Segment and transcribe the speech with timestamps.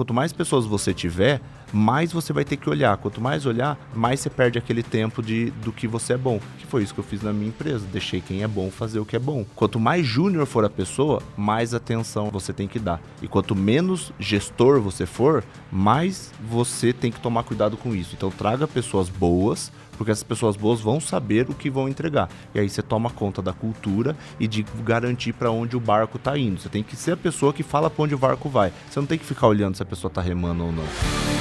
[0.00, 2.96] quanto mais pessoas você tiver, mais você vai ter que olhar.
[2.96, 6.40] Quanto mais olhar, mais você perde aquele tempo de, do que você é bom.
[6.58, 7.86] Que foi isso que eu fiz na minha empresa.
[7.92, 9.44] Deixei quem é bom fazer o que é bom.
[9.54, 12.98] Quanto mais júnior for a pessoa, mais atenção você tem que dar.
[13.20, 18.14] E quanto menos gestor você for, mais você tem que tomar cuidado com isso.
[18.16, 19.70] Então traga pessoas boas,
[20.00, 22.30] porque essas pessoas boas vão saber o que vão entregar.
[22.54, 26.38] E aí você toma conta da cultura e de garantir para onde o barco está
[26.38, 26.58] indo.
[26.58, 28.72] Você tem que ser a pessoa que fala para onde o barco vai.
[28.88, 31.39] Você não tem que ficar olhando se a pessoa está remando ou não.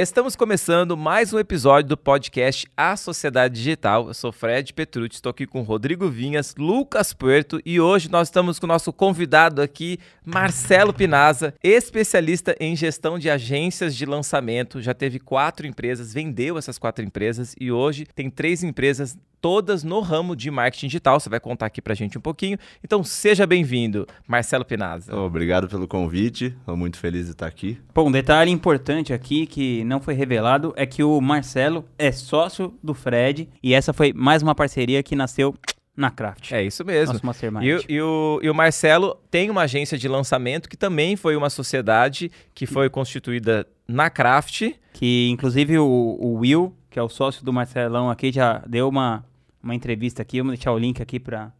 [0.00, 4.08] Estamos começando mais um episódio do podcast A Sociedade Digital.
[4.08, 8.58] Eu sou Fred Petrucci, estou aqui com Rodrigo Vinhas, Lucas Puerto e hoje nós estamos
[8.58, 14.80] com o nosso convidado aqui, Marcelo Pinaza, especialista em gestão de agências de lançamento.
[14.80, 20.00] Já teve quatro empresas, vendeu essas quatro empresas e hoje tem três empresas todas no
[20.00, 21.18] ramo de marketing digital.
[21.18, 22.58] Você vai contar aqui pra gente um pouquinho.
[22.84, 25.14] Então, seja bem-vindo, Marcelo Pinaza.
[25.16, 26.54] Obrigado pelo convite.
[26.60, 27.78] Estou muito feliz de estar aqui.
[27.94, 32.74] Bom, um detalhe importante aqui que não foi revelado é que o Marcelo é sócio
[32.82, 35.54] do Fred e essa foi mais uma parceria que nasceu
[35.96, 36.52] na Craft.
[36.52, 37.12] É isso mesmo.
[37.14, 37.62] Nosso mastermind.
[37.64, 41.36] E, o- e o, e o Marcelo tem uma agência de lançamento que também foi
[41.36, 44.70] uma sociedade que foi constituída na Craft.
[44.94, 45.84] Que inclusive o,
[46.20, 49.24] o Will, que é o sócio do Marcelão aqui, já deu uma,
[49.62, 50.38] uma entrevista aqui.
[50.38, 51.52] Vamos deixar o link aqui para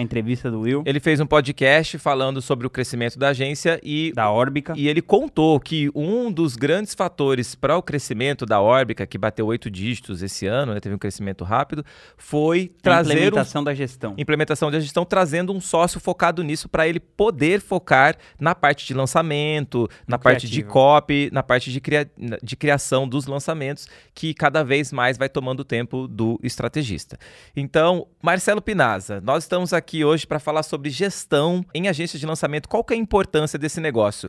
[0.00, 4.12] a entrevista do Will, Ele fez um podcast falando sobre o crescimento da agência e
[4.14, 4.74] da Órbica.
[4.76, 9.46] E ele contou que um dos grandes fatores para o crescimento da Órbica, que bateu
[9.46, 11.84] oito dígitos esse ano, né, teve um crescimento rápido,
[12.16, 14.14] foi a trazer um, implementação da gestão.
[14.18, 18.94] implementação de gestão, trazendo um sócio focado nisso para ele poder focar na parte de
[18.94, 20.72] lançamento, na parte de criativo.
[20.72, 22.10] copy, na parte de, cria-
[22.42, 27.18] de criação dos lançamentos, que cada vez mais vai tomando o tempo do estrategista.
[27.56, 32.68] Então, Marcelo Pinaza, nós estamos aqui hoje para falar sobre gestão em agências de lançamento.
[32.68, 34.28] Qual que é a importância desse negócio?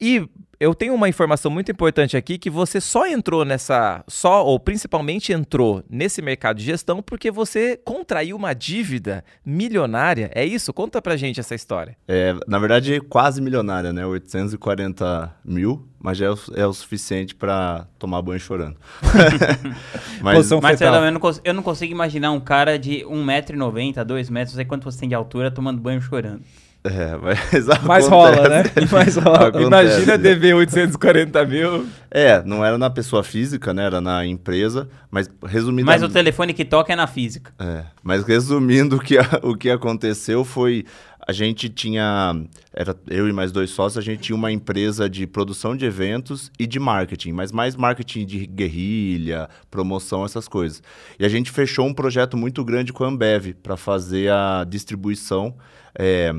[0.00, 0.28] E
[0.58, 5.32] eu tenho uma informação muito importante aqui que você só entrou nessa, só ou principalmente
[5.32, 10.30] entrou nesse mercado de gestão porque você contraiu uma dívida milionária.
[10.34, 10.72] É isso?
[10.72, 11.96] Conta pra gente essa história.
[12.08, 14.06] É, na verdade, quase milionária, né?
[14.06, 18.76] 840 mil, mas já é o, é o suficiente para tomar banho chorando.
[20.22, 24.54] mas, Posição Marcelo, eu não, eu não consigo imaginar um cara de 1,90m, 2 metros,
[24.54, 26.42] não sei quanto você tem de altura, tomando banho chorando.
[26.86, 28.08] É, mas Mas acontece.
[28.10, 28.62] rola, né?
[28.90, 29.48] Mas rola.
[29.48, 29.66] Acontece.
[29.66, 31.86] Imagina dever 840 mil.
[32.10, 33.84] É, não era na pessoa física, né?
[33.84, 35.86] Era na empresa, mas resumindo...
[35.86, 37.52] Mas o telefone que toca é na física.
[37.58, 40.84] É, mas resumindo, o que, a- o que aconteceu foi.
[41.28, 42.36] A gente tinha.
[42.72, 46.52] Era eu e mais dois sócios, a gente tinha uma empresa de produção de eventos
[46.56, 50.80] e de marketing, mas mais marketing de guerrilha, promoção, essas coisas.
[51.18, 55.56] E a gente fechou um projeto muito grande com a Ambev para fazer a distribuição.
[55.98, 56.32] é,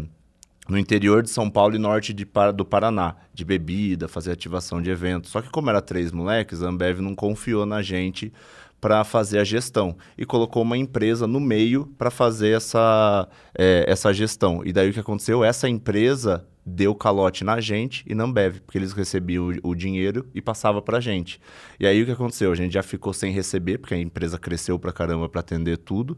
[0.67, 4.89] no interior de São Paulo e norte de do Paraná, de bebida, fazer ativação de
[4.89, 5.31] eventos.
[5.31, 8.31] Só que como era três moleques, a Ambev não confiou na gente
[8.79, 14.13] para fazer a gestão e colocou uma empresa no meio para fazer essa, é, essa
[14.13, 14.61] gestão.
[14.63, 15.43] E daí o que aconteceu?
[15.43, 20.27] Essa empresa deu calote na gente e na Ambev, porque eles recebiam o, o dinheiro
[20.35, 21.39] e passava para a gente.
[21.79, 22.51] E aí o que aconteceu?
[22.51, 26.17] A gente já ficou sem receber, porque a empresa cresceu para caramba para atender tudo.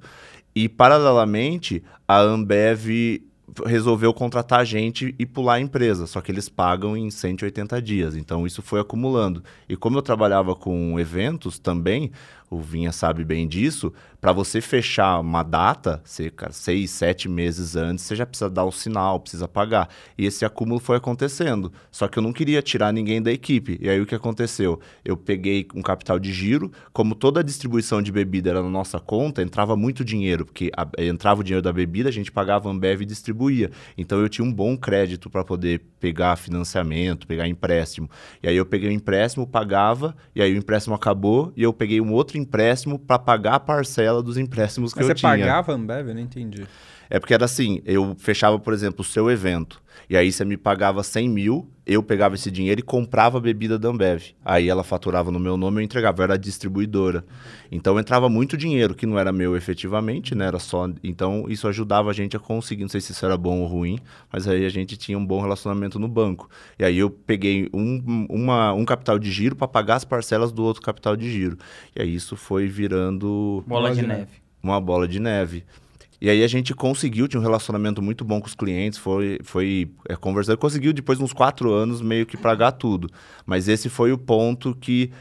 [0.55, 3.21] E paralelamente, a Ambev
[3.65, 8.15] resolveu contratar gente e pular a empresa, só que eles pagam em 180 dias.
[8.15, 9.43] Então isso foi acumulando.
[9.67, 12.11] E como eu trabalhava com eventos também,
[12.49, 16.01] o Vinha sabe bem disso, para você fechar uma data,
[16.35, 19.87] cara, seis, sete meses antes, você já precisa dar o sinal, precisa pagar.
[20.17, 21.71] E esse acúmulo foi acontecendo.
[21.89, 23.77] Só que eu não queria tirar ninguém da equipe.
[23.81, 24.79] E aí o que aconteceu?
[25.05, 28.99] Eu peguei um capital de giro, como toda a distribuição de bebida era na nossa
[28.99, 33.01] conta, entrava muito dinheiro, porque a- entrava o dinheiro da bebida, a gente pagava Ambev
[33.03, 33.71] e distribuía.
[33.97, 38.09] Então eu tinha um bom crédito para poder pegar financiamento, pegar empréstimo.
[38.43, 42.01] E aí eu peguei o empréstimo, pagava, e aí o empréstimo acabou, e eu peguei
[42.01, 45.31] um outro empréstimo para pagar a parcela dos empréstimos que Mas eu você tinha.
[45.31, 46.07] pagava a Ambev?
[46.09, 46.65] Eu não entendi.
[47.09, 49.81] É porque era assim, eu fechava, por exemplo, o seu evento.
[50.09, 53.77] E aí você me pagava 100 mil, eu pegava esse dinheiro e comprava a bebida
[53.77, 54.31] da Ambev.
[54.43, 57.23] Aí ela faturava no meu nome, eu entregava, eu era distribuidora.
[57.71, 60.45] Então entrava muito dinheiro, que não era meu efetivamente, né?
[60.45, 60.89] Era só.
[61.03, 62.83] Então isso ajudava a gente a conseguir.
[62.83, 63.99] Não sei se isso era bom ou ruim,
[64.31, 66.49] mas aí a gente tinha um bom relacionamento no banco.
[66.77, 70.63] E aí eu peguei um, uma, um capital de giro para pagar as parcelas do
[70.63, 71.57] outro capital de giro.
[71.95, 74.27] E aí isso foi virando Bola de neve.
[74.63, 75.63] uma bola de neve.
[76.21, 79.89] E aí a gente conseguiu, tinha um relacionamento muito bom com os clientes, foi, foi
[80.07, 83.09] é, conversando, conseguiu depois de uns quatro anos meio que pagar tudo.
[83.45, 85.11] Mas esse foi o ponto que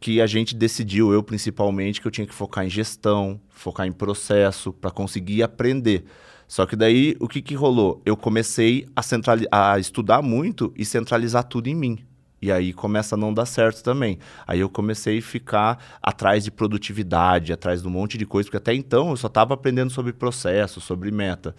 [0.00, 3.92] que a gente decidiu, eu principalmente, que eu tinha que focar em gestão, focar em
[3.92, 6.04] processo, para conseguir aprender.
[6.48, 8.00] Só que daí, o que, que rolou?
[8.04, 11.98] Eu comecei a, a estudar muito e centralizar tudo em mim.
[12.40, 14.18] E aí começa a não dar certo também.
[14.46, 18.58] Aí eu comecei a ficar atrás de produtividade, atrás de um monte de coisa, porque
[18.58, 21.54] até então eu só estava aprendendo sobre processo, sobre meta.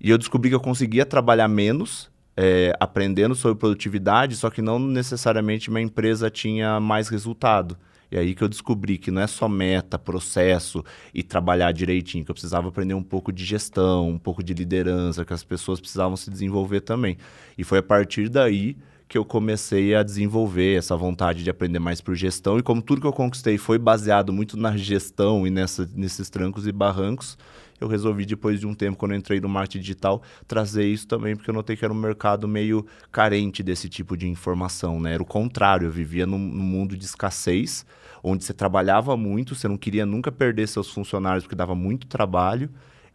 [0.00, 4.78] E eu descobri que eu conseguia trabalhar menos, é, aprendendo sobre produtividade, só que não
[4.78, 7.76] necessariamente minha empresa tinha mais resultado.
[8.10, 12.30] E aí que eu descobri que não é só meta, processo e trabalhar direitinho, que
[12.30, 16.16] eu precisava aprender um pouco de gestão, um pouco de liderança, que as pessoas precisavam
[16.16, 17.16] se desenvolver também.
[17.58, 18.76] E foi a partir daí
[19.08, 22.58] que eu comecei a desenvolver essa vontade de aprender mais por gestão.
[22.58, 26.66] E como tudo que eu conquistei foi baseado muito na gestão e nessa, nesses trancos
[26.66, 27.38] e barrancos,
[27.80, 31.36] eu resolvi, depois de um tempo, quando eu entrei no marketing digital, trazer isso também,
[31.36, 34.98] porque eu notei que era um mercado meio carente desse tipo de informação.
[34.98, 35.14] Né?
[35.14, 37.84] Era o contrário, eu vivia num, num mundo de escassez,
[38.22, 42.70] onde você trabalhava muito, você não queria nunca perder seus funcionários, porque dava muito trabalho,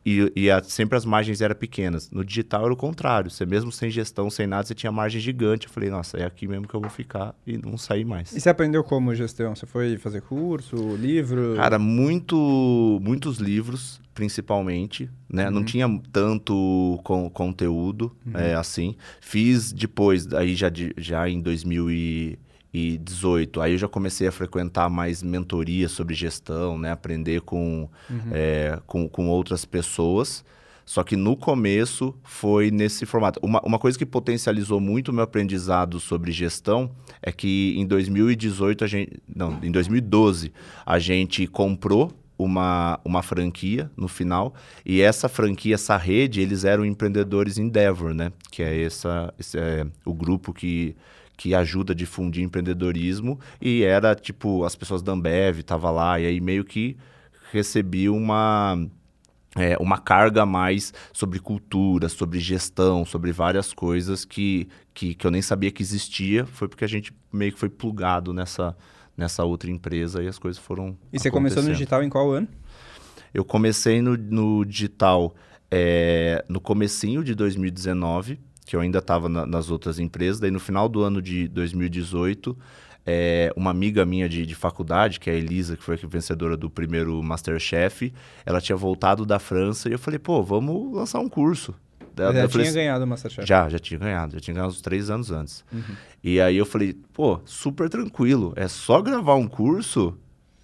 [0.06, 2.10] e, e a- sempre as margens eram pequenas.
[2.12, 3.30] No digital era o contrário.
[3.30, 5.68] Você mesmo sem gestão, sem nada, você tinha margem gigante.
[5.68, 8.32] Eu falei, nossa, é aqui mesmo que eu vou ficar e não sair mais.
[8.36, 9.56] E você aprendeu como gestão?
[9.56, 11.56] Você foi fazer curso, livro?
[11.56, 15.50] Cara, muito, muitos livros, principalmente, né?
[15.50, 18.96] Não tinha tanto con- conteúdo, é, assim.
[19.20, 21.42] Fiz depois, aí já, já em
[22.74, 26.92] 2018, aí eu já comecei a frequentar mais mentoria sobre gestão, né?
[26.92, 27.90] Aprender com,
[28.32, 30.44] é, com, com outras pessoas.
[30.86, 33.40] Só que no começo foi nesse formato.
[33.44, 36.92] Uma, uma coisa que potencializou muito o meu aprendizado sobre gestão
[37.22, 39.22] é que em 2018 a gente.
[39.34, 40.52] Não, em 2012
[40.86, 44.54] a gente comprou uma, uma franquia no final.
[44.86, 48.32] E essa franquia, essa rede, eles eram empreendedores Endeavor, né?
[48.50, 50.96] Que é essa, esse é o grupo que,
[51.42, 53.40] que ajuda a difundir empreendedorismo.
[53.60, 56.96] E era tipo, as pessoas da Ambev tava lá, e aí meio que
[57.52, 58.78] recebi uma
[59.56, 65.32] é, uma carga mais sobre cultura, sobre gestão, sobre várias coisas que, que, que eu
[65.32, 66.46] nem sabia que existia.
[66.46, 68.78] Foi porque a gente meio que foi plugado nessa,
[69.18, 70.96] nessa outra empresa e as coisas foram.
[71.12, 72.48] E você começou no digital em qual ano?
[73.34, 75.34] Eu comecei no, no digital
[75.72, 78.40] é, no comecinho de 2019,
[78.72, 80.40] que eu ainda estava nas outras empresas.
[80.40, 82.58] Daí no final do ano de 2018,
[83.06, 86.56] é, uma amiga minha de, de faculdade, que é a Elisa, que foi a vencedora
[86.56, 88.14] do primeiro Masterchef,
[88.46, 91.76] ela tinha voltado da França e eu falei, pô, vamos lançar um curso.
[92.16, 93.46] Você já falei tinha assim, ganhado o Masterchef.
[93.46, 94.36] já, já tinha ganhado.
[94.36, 95.66] Já tinha ganhado uns três anos antes.
[96.24, 98.54] E aí eu falei, pô, super tranquilo.
[98.56, 100.18] É só gravar um curso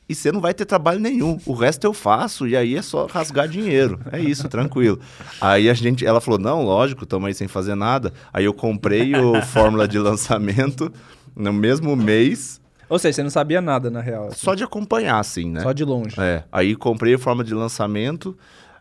[0.10, 1.38] e você não vai ter trabalho nenhum.
[1.46, 4.00] O resto eu faço e aí é só rasgar dinheiro.
[4.12, 5.00] É isso, tranquilo.
[5.42, 8.14] Aí a gente, ela falou, não, lógico, estamos aí sem fazer nada.
[8.32, 10.92] Aí eu comprei o fórmula de lançamento
[11.36, 12.60] no mesmo mês,
[12.90, 14.28] Ou seja, você não sabia nada, na real.
[14.28, 14.38] assim.
[14.38, 15.62] só de acompanhar, assim, né?
[15.62, 16.16] Só de longe.
[16.20, 18.36] É, aí comprei a forma de lançamento.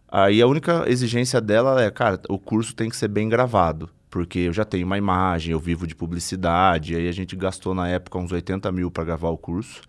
[0.08, 3.90] Aí a única exigência dela é, cara, o curso tem que ser bem gravado.
[4.08, 6.94] Porque eu já tenho uma imagem, eu vivo de publicidade.
[6.94, 9.82] Aí a gente gastou na época uns 80 mil para gravar o curso.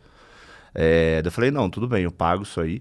[0.79, 2.79] É, eu falei, não, tudo bem, eu pago isso aí.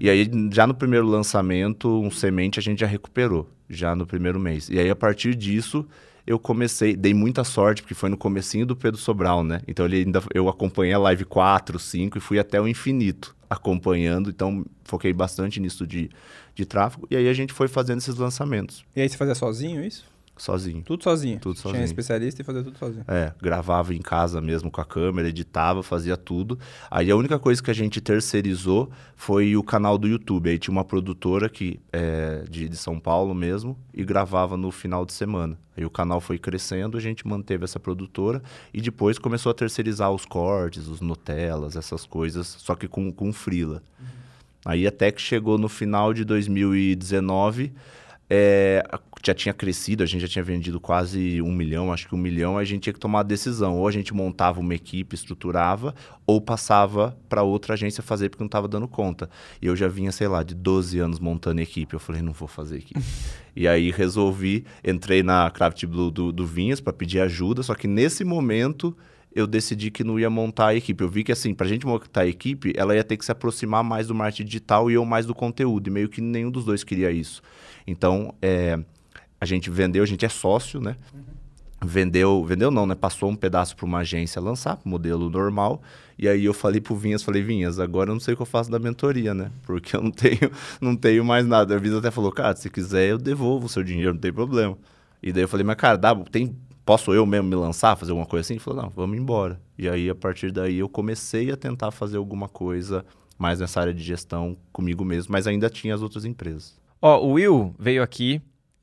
[0.00, 4.40] E aí, já no primeiro lançamento, um semente a gente já recuperou, já no primeiro
[4.40, 4.68] mês.
[4.68, 5.86] E aí, a partir disso,
[6.26, 9.60] eu comecei, dei muita sorte, porque foi no comecinho do Pedro Sobral, né?
[9.68, 14.28] Então, ele ainda, eu acompanhei a live 4, 5 e fui até o infinito acompanhando.
[14.28, 16.10] Então, foquei bastante nisso de,
[16.52, 17.06] de tráfego.
[17.08, 20.04] E aí, a gente foi fazendo esses lançamentos, E aí você fazia sozinho isso?
[20.36, 20.82] Sozinho.
[20.82, 21.38] Tudo sozinho?
[21.38, 21.84] Tudo Tinha sozinho.
[21.84, 23.04] especialista e fazia tudo sozinho.
[23.08, 26.58] É, gravava em casa mesmo com a câmera, editava, fazia tudo.
[26.90, 30.50] Aí a única coisa que a gente terceirizou foi o canal do YouTube.
[30.50, 35.04] Aí tinha uma produtora que é de, de São Paulo mesmo e gravava no final
[35.04, 35.58] de semana.
[35.76, 40.10] Aí o canal foi crescendo, a gente manteve essa produtora e depois começou a terceirizar
[40.10, 43.82] os cortes, os Nutellas, essas coisas, só que com, com freela.
[44.64, 47.72] Aí até que chegou no final de 2019,
[48.28, 48.82] é,
[49.24, 52.58] já tinha crescido, a gente já tinha vendido quase um milhão, acho que um milhão,
[52.58, 53.78] a gente tinha que tomar a decisão.
[53.78, 55.94] Ou a gente montava uma equipe, estruturava,
[56.26, 59.30] ou passava para outra agência fazer porque não estava dando conta.
[59.62, 61.94] E eu já vinha, sei lá, de 12 anos montando equipe.
[61.94, 63.00] Eu falei, não vou fazer equipe.
[63.54, 67.86] e aí resolvi, entrei na Craft Blue do, do Vinhas para pedir ajuda, só que
[67.86, 68.96] nesse momento
[69.36, 71.04] eu decidi que não ia montar a equipe.
[71.04, 73.84] Eu vi que, assim, pra gente montar a equipe, ela ia ter que se aproximar
[73.84, 75.88] mais do marketing digital e eu mais do conteúdo.
[75.88, 77.42] E meio que nenhum dos dois queria isso.
[77.86, 78.78] Então, é,
[79.38, 80.96] a gente vendeu, a gente é sócio, né?
[81.84, 82.94] Vendeu, vendeu não, né?
[82.94, 85.82] Passou um pedaço para uma agência lançar, modelo normal.
[86.18, 88.46] E aí eu falei pro Vinhas, falei, Vinhas, agora eu não sei o que eu
[88.46, 89.50] faço da mentoria, né?
[89.64, 90.50] Porque eu não tenho,
[90.80, 91.76] não tenho mais nada.
[91.76, 94.78] A Visa até falou, cara, se quiser eu devolvo o seu dinheiro, não tem problema.
[95.22, 98.26] E daí eu falei, mas cara, dá, tem posso eu mesmo me lançar, fazer alguma
[98.26, 98.54] coisa assim?
[98.54, 99.60] Ele falou, não, vamos embora.
[99.76, 103.04] E aí, a partir daí, eu comecei a tentar fazer alguma coisa
[103.36, 106.80] mais nessa área de gestão comigo mesmo, mas ainda tinha as outras empresas.
[107.02, 108.40] Ó, o Will veio aqui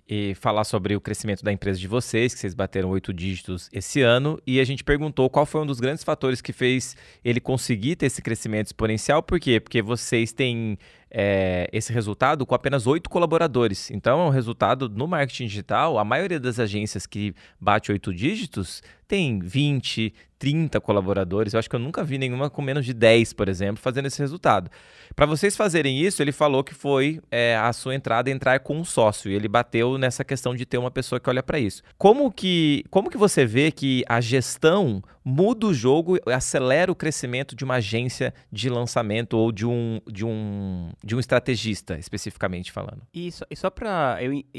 [0.07, 4.01] e falar sobre o crescimento da empresa de vocês, que vocês bateram oito dígitos esse
[4.01, 7.95] ano, e a gente perguntou qual foi um dos grandes fatores que fez ele conseguir
[7.95, 9.23] ter esse crescimento exponencial.
[9.23, 9.61] Por quê?
[9.61, 10.77] Porque vocês têm
[11.13, 13.91] é, esse resultado com apenas oito colaboradores.
[13.91, 15.99] Então, é um resultado no marketing digital.
[15.99, 21.53] A maioria das agências que bate oito dígitos tem 20, 30 colaboradores.
[21.53, 24.19] Eu acho que eu nunca vi nenhuma com menos de 10, por exemplo, fazendo esse
[24.19, 24.69] resultado.
[25.15, 28.83] Para vocês fazerem isso, ele falou que foi é, a sua entrada entrar com um
[28.83, 29.31] sócio.
[29.31, 31.83] E ele bateu nessa questão de ter uma pessoa que olha para isso.
[31.97, 37.55] Como que, como que você vê que a gestão muda o jogo, acelera o crescimento
[37.55, 43.01] de uma agência de lançamento ou de um, de um, de um estrategista, especificamente falando?
[43.13, 43.55] E só, e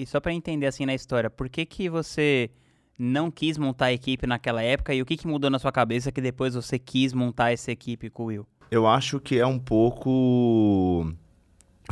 [0.06, 2.50] só para entender assim na história, por que, que você
[2.98, 6.12] não quis montar a equipe naquela época e o que, que mudou na sua cabeça
[6.12, 8.46] que depois você quis montar essa equipe com o Will?
[8.70, 11.12] Eu acho que é um pouco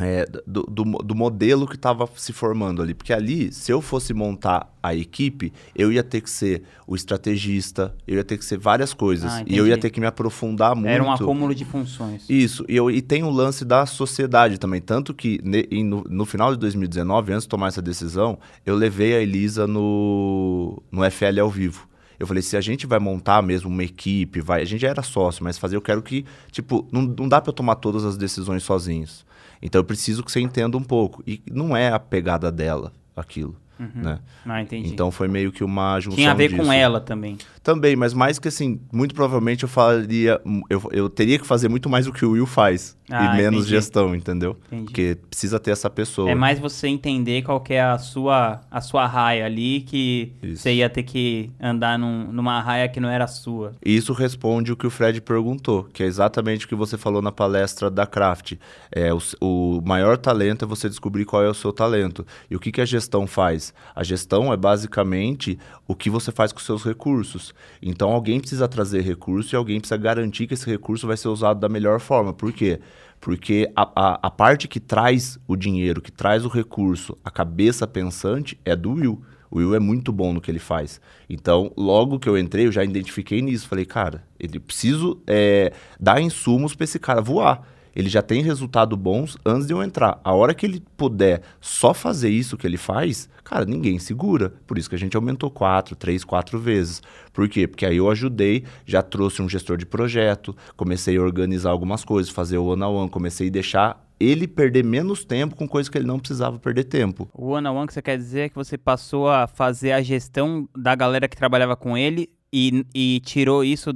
[0.00, 2.94] é, do, do, do, modelo que estava se formando ali.
[2.94, 7.94] Porque ali, se eu fosse montar a equipe, eu ia ter que ser o estrategista,
[8.06, 9.30] eu ia ter que ser várias coisas.
[9.30, 10.88] Ah, e eu ia ter que me aprofundar muito.
[10.88, 12.24] Era um acúmulo de funções.
[12.28, 12.64] Isso.
[12.68, 14.80] E, eu, e tem o lance da sociedade também.
[14.80, 19.14] Tanto que ne, no, no, final de 2019, antes de tomar essa decisão, eu levei
[19.14, 21.86] a Elisa no, no FL ao vivo.
[22.18, 24.62] Eu falei, se a gente vai montar mesmo uma equipe, vai.
[24.62, 27.50] A gente já era sócio, mas fazer, eu quero que, tipo, não, não dá para
[27.50, 29.26] eu tomar todas as decisões sozinhos.
[29.62, 31.22] Então eu preciso que você entenda um pouco.
[31.26, 33.56] E não é a pegada dela aquilo.
[33.78, 34.02] Uhum.
[34.02, 34.18] Né?
[34.44, 34.88] Ah, entendi.
[34.88, 36.62] Então foi meio que uma junção Tinha a ver disso.
[36.62, 37.36] com ela também.
[37.62, 40.40] Também, mas mais que assim, muito provavelmente eu faria.
[40.68, 42.96] Eu, eu teria que fazer muito mais do que o Will faz.
[43.10, 43.70] Ah, e menos entendi.
[43.70, 44.56] gestão, entendeu?
[44.66, 44.84] Entendi.
[44.84, 46.30] Porque precisa ter essa pessoa.
[46.30, 50.62] É mais você entender qual que é a sua, a sua raia ali, que isso.
[50.62, 53.72] você ia ter que andar num, numa raia que não era sua.
[53.84, 57.30] Isso responde o que o Fred perguntou, que é exatamente o que você falou na
[57.30, 58.54] palestra da Craft.
[58.90, 62.26] É, o, o maior talento é você descobrir qual é o seu talento.
[62.50, 63.74] E o que, que a gestão faz?
[63.94, 67.51] A gestão é basicamente o que você faz com os seus recursos.
[67.80, 71.60] Então alguém precisa trazer recurso e alguém precisa garantir que esse recurso vai ser usado
[71.60, 72.32] da melhor forma.
[72.32, 72.80] Por quê?
[73.20, 77.86] Porque a, a, a parte que traz o dinheiro, que traz o recurso, a cabeça
[77.86, 79.22] pensante é do Will.
[79.50, 81.00] O Will é muito bom no que ele faz.
[81.28, 83.68] Então, logo que eu entrei, eu já identifiquei nisso.
[83.68, 87.62] Falei, cara, ele preciso é, dar insumos para esse cara voar
[87.94, 90.20] ele já tem resultado bons antes de eu entrar.
[90.24, 94.54] A hora que ele puder só fazer isso que ele faz, cara, ninguém segura.
[94.66, 97.02] Por isso que a gente aumentou quatro, três, quatro vezes.
[97.32, 97.66] Por quê?
[97.66, 102.32] Porque aí eu ajudei, já trouxe um gestor de projeto, comecei a organizar algumas coisas,
[102.32, 105.98] fazer o one on one, comecei a deixar ele perder menos tempo com coisas que
[105.98, 107.28] ele não precisava perder tempo.
[107.34, 110.00] O one on one que você quer dizer é que você passou a fazer a
[110.00, 113.90] gestão da galera que trabalhava com ele e, e tirou isso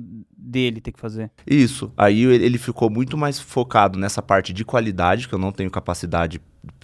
[0.47, 1.31] dele ter que fazer.
[1.47, 1.93] Isso.
[1.97, 6.41] Aí ele ficou muito mais focado nessa parte de qualidade, que eu não tenho capacidade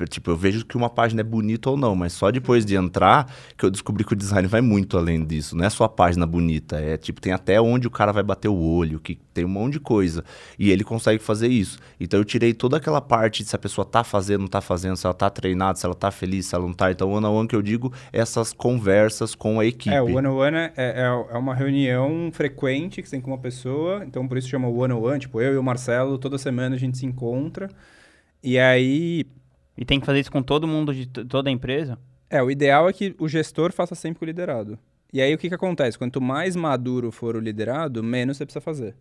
[0.09, 3.33] Tipo, eu vejo que uma página é bonita ou não, mas só depois de entrar
[3.57, 5.57] que eu descobri que o design vai muito além disso.
[5.57, 8.49] Não é só a página bonita, é tipo, tem até onde o cara vai bater
[8.49, 10.25] o olho, que tem um monte de coisa.
[10.59, 11.79] E ele consegue fazer isso.
[12.01, 14.97] Então eu tirei toda aquela parte de se a pessoa tá fazendo, não tá fazendo,
[14.97, 16.91] se ela tá treinada, se ela tá feliz, se ela não tá.
[16.91, 19.95] Então one on one que eu digo é essas conversas com a equipe.
[19.95, 23.31] É, o one on one é, é, é uma reunião frequente que você tem com
[23.31, 26.39] uma pessoa, então por isso chama one on one, tipo, eu e o Marcelo, toda
[26.39, 27.69] semana a gente se encontra.
[28.43, 29.25] E aí,
[29.83, 31.99] e tem que fazer isso com todo mundo de toda a empresa?
[32.31, 34.79] É, o ideal é que o gestor faça sempre o liderado.
[35.13, 35.99] E aí o que, que acontece?
[35.99, 38.95] Quanto mais maduro for o liderado, menos você precisa fazer.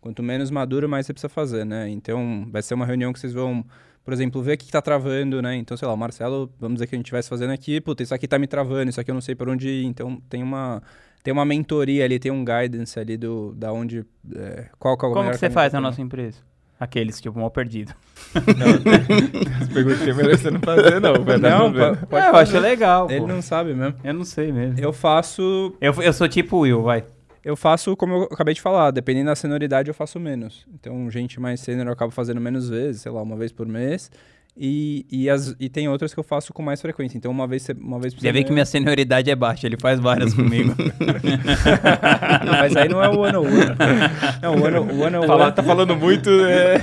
[0.00, 1.88] Quanto menos maduro, mais você precisa fazer, né?
[1.88, 3.64] Então, vai ser uma reunião que vocês vão,
[4.04, 5.54] por exemplo, ver o que está travando, né?
[5.54, 8.12] Então, sei lá, o Marcelo, vamos dizer que a gente estivesse fazendo aqui, puta, isso
[8.12, 9.84] aqui está me travando, isso aqui eu não sei para onde ir.
[9.84, 10.82] Então, tem uma,
[11.22, 15.30] tem uma mentoria ali, tem um guidance ali do, da onde, é, qual, qual Como
[15.30, 16.40] que você faz na nossa empresa?
[16.78, 17.94] Aqueles, tipo, mal perdido.
[18.34, 18.66] Não,
[19.62, 21.14] as perguntas que é melhor você não fazer, não.
[21.14, 23.10] Não, pode é, eu acho legal.
[23.10, 23.26] Ele pô.
[23.28, 23.94] não sabe mesmo.
[24.02, 24.78] Eu não sei mesmo.
[24.80, 25.74] Eu faço.
[25.80, 27.04] Eu, eu sou tipo Will, vai.
[27.44, 30.66] Eu faço, como eu acabei de falar, dependendo da senioridade, eu faço menos.
[30.72, 34.10] Então, gente mais sênior eu acabo fazendo menos vezes, sei lá, uma vez por mês.
[34.56, 37.18] E, e, as, e tem outras que eu faço com mais frequência.
[37.18, 38.32] Então, uma vez, uma vez por semana...
[38.36, 40.72] Já vê que minha senioridade é baixa, ele faz várias comigo.
[42.44, 43.76] não, mas aí não é o one on one.
[44.40, 45.52] Não, o one, o one, on one...
[45.52, 46.30] Tá falando muito...
[46.30, 46.78] É...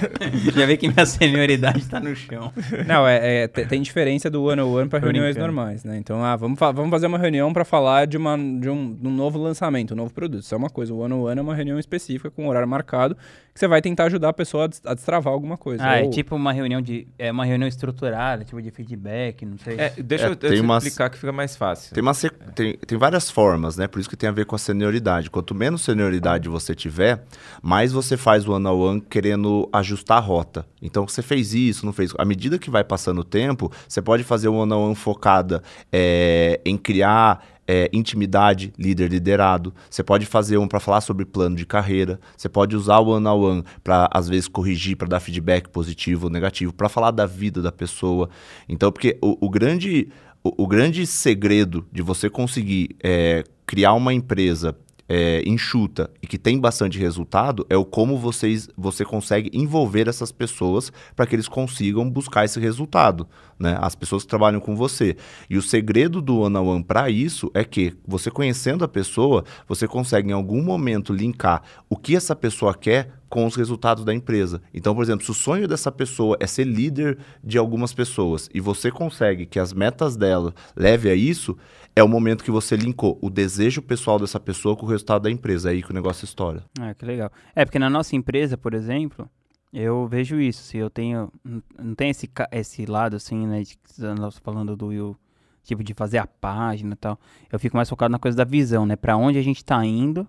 [0.54, 2.52] Já vê que minha senioridade tá no chão.
[2.86, 5.98] Não, é, é tem diferença do one on one para reuniões normais, né?
[5.98, 9.12] Então, ah, vamos, vamos fazer uma reunião para falar de, uma, de, um, de um
[9.12, 10.44] novo lançamento, um novo produto.
[10.44, 10.94] Isso é uma coisa.
[10.94, 13.16] O one on one é uma reunião específica com um horário marcado
[13.54, 15.84] que você vai tentar ajudar a pessoa a destravar alguma coisa.
[15.86, 16.08] Ah, é Ou...
[16.08, 17.08] é tipo uma reunião de...
[17.20, 19.78] É uma reunião estruturada, tipo de feedback, não sei.
[19.78, 21.94] É, deixa É, eu, tem eu umas- explicar que fica mais fácil.
[21.94, 23.88] Tem, uma sec- tem, tem várias formas, né?
[23.88, 25.30] Por isso que tem a ver com a senioridade.
[25.30, 27.24] Quanto menos senioridade você tiver,
[27.62, 30.66] mais você faz o one-on-one querendo ajustar a rota.
[30.82, 32.14] Então, você fez isso, não fez...
[32.18, 36.78] À medida que vai passando o tempo, você pode fazer o one-on-one focada é, em
[36.78, 39.74] criar é, intimidade, líder liderado.
[39.90, 42.20] Você pode fazer um para falar sobre plano de carreira.
[42.36, 46.74] Você pode usar o one-on-one para, às vezes, corrigir, para dar feedback positivo ou negativo,
[46.74, 48.30] para falar da vida da pessoa.
[48.68, 50.10] Então, porque o, o grande
[50.44, 54.76] o, o grande segredo de você conseguir é, criar uma empresa
[55.14, 60.32] é, enxuta e que tem bastante resultado é o como vocês, você consegue envolver essas
[60.32, 63.28] pessoas para que eles consigam buscar esse resultado,
[63.60, 63.78] né?
[63.82, 65.18] As pessoas que trabalham com você.
[65.50, 69.44] E o segredo do one on one para isso é que você conhecendo a pessoa,
[69.68, 74.14] você consegue em algum momento linkar o que essa pessoa quer com os resultados da
[74.14, 74.62] empresa.
[74.74, 78.60] Então, por exemplo, se o sonho dessa pessoa é ser líder de algumas pessoas e
[78.60, 81.58] você consegue que as metas dela leve a isso,
[81.96, 85.32] é o momento que você linkou o desejo pessoal dessa pessoa com o resultado da
[85.32, 85.70] empresa.
[85.70, 86.64] É aí que o negócio estoura.
[86.80, 87.32] Ah, que legal.
[87.56, 89.30] É, porque na nossa empresa, por exemplo,
[89.74, 90.64] eu vejo isso.
[90.64, 91.32] Se eu tenho.
[91.78, 93.62] Não tem esse, esse lado, assim, né?
[93.64, 93.78] De,
[94.20, 95.18] nós falando do Will,
[95.64, 97.20] tipo, de fazer a página e tal.
[97.52, 98.96] Eu fico mais focado na coisa da visão, né?
[98.96, 100.28] Pra onde a gente tá indo.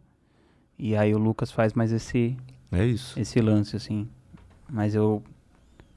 [0.78, 2.37] E aí o Lucas faz mais esse,
[2.73, 3.19] É isso.
[3.19, 4.09] esse lance, assim.
[4.71, 5.23] Mas eu.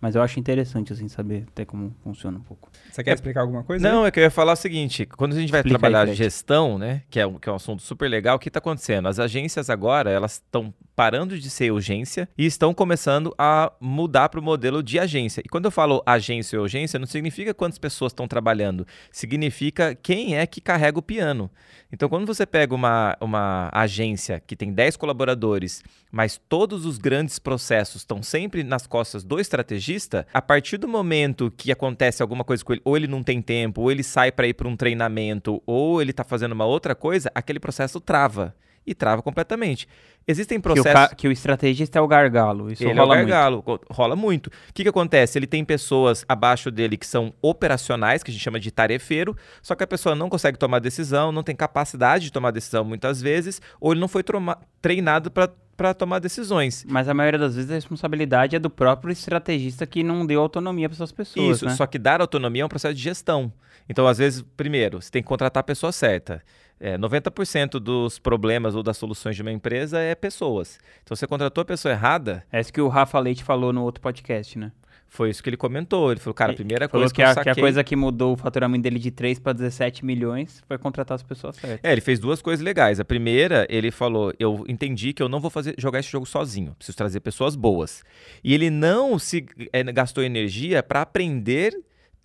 [0.06, 2.70] Mas eu acho interessante, assim, saber até como funciona um pouco.
[2.92, 3.90] Você quer explicar alguma coisa?
[3.92, 6.06] Não, é que eu ia falar o seguinte: quando a gente vai Explica aí, trabalhar
[6.06, 6.16] Fred.
[6.16, 7.02] gestão, né?
[7.10, 9.08] Que é, um, que é um assunto super legal, o que está acontecendo?
[9.08, 14.40] As agências agora, elas estão parando de ser urgência e estão começando a mudar para
[14.40, 15.42] o modelo de agência.
[15.44, 20.38] E quando eu falo agência ou urgência, não significa quantas pessoas estão trabalhando, significa quem
[20.38, 21.50] é que carrega o piano.
[21.92, 27.40] Então, quando você pega uma, uma agência que tem 10 colaboradores, mas todos os grandes
[27.40, 29.95] processos estão sempre nas costas do estrategista,
[30.34, 33.82] a partir do momento que acontece alguma coisa com ele, ou ele não tem tempo,
[33.82, 37.32] ou ele sai para ir para um treinamento, ou ele está fazendo uma outra coisa,
[37.34, 38.56] aquele processo trava.
[38.88, 39.88] E trava completamente.
[40.28, 41.16] Existem Que o, processos.
[41.18, 42.72] que o estrategista é o gargalo.
[42.72, 43.30] Isso Ele é o rola muito.
[43.30, 44.46] gargalo, co- rola muito.
[44.48, 45.40] O que, que acontece?
[45.40, 49.74] Ele tem pessoas abaixo dele que são operacionais, que a gente chama de tarefeiro, só
[49.74, 53.60] que a pessoa não consegue tomar decisão, não tem capacidade de tomar decisão muitas vezes,
[53.82, 54.24] ou ele não foi
[54.82, 55.50] treinado para
[55.94, 56.86] tomar decisões.
[56.88, 60.88] Mas a maioria das vezes a responsabilidade é do próprio estrategista que não deu autonomia
[60.88, 61.58] para essas pessoas.
[61.58, 61.72] Isso, né?
[61.76, 63.52] só que dar autonomia é um processo de gestão.
[63.88, 66.42] Então, às vezes, primeiro, você tem que contratar a pessoa certa.
[66.80, 70.80] É, 90% dos problemas ou das soluções de uma empresa é pessoas.
[71.04, 74.02] Então, você contratou a pessoa errada, É isso que o Rafa Leite falou no outro
[74.02, 74.72] podcast, né?
[75.08, 76.12] Foi isso que ele comentou.
[76.12, 77.54] Ele falou, cara, a primeira coisa que, que, eu a, saquei...
[77.54, 81.16] que a coisa que mudou o faturamento dele de 3 para 17 milhões foi contratar
[81.16, 81.80] as pessoas certas.
[81.84, 83.00] É, ele fez duas coisas legais.
[83.00, 86.74] A primeira, ele falou: eu entendi que eu não vou fazer, jogar esse jogo sozinho.
[86.76, 88.04] Preciso trazer pessoas boas.
[88.44, 91.74] E ele não se eh, gastou energia para aprender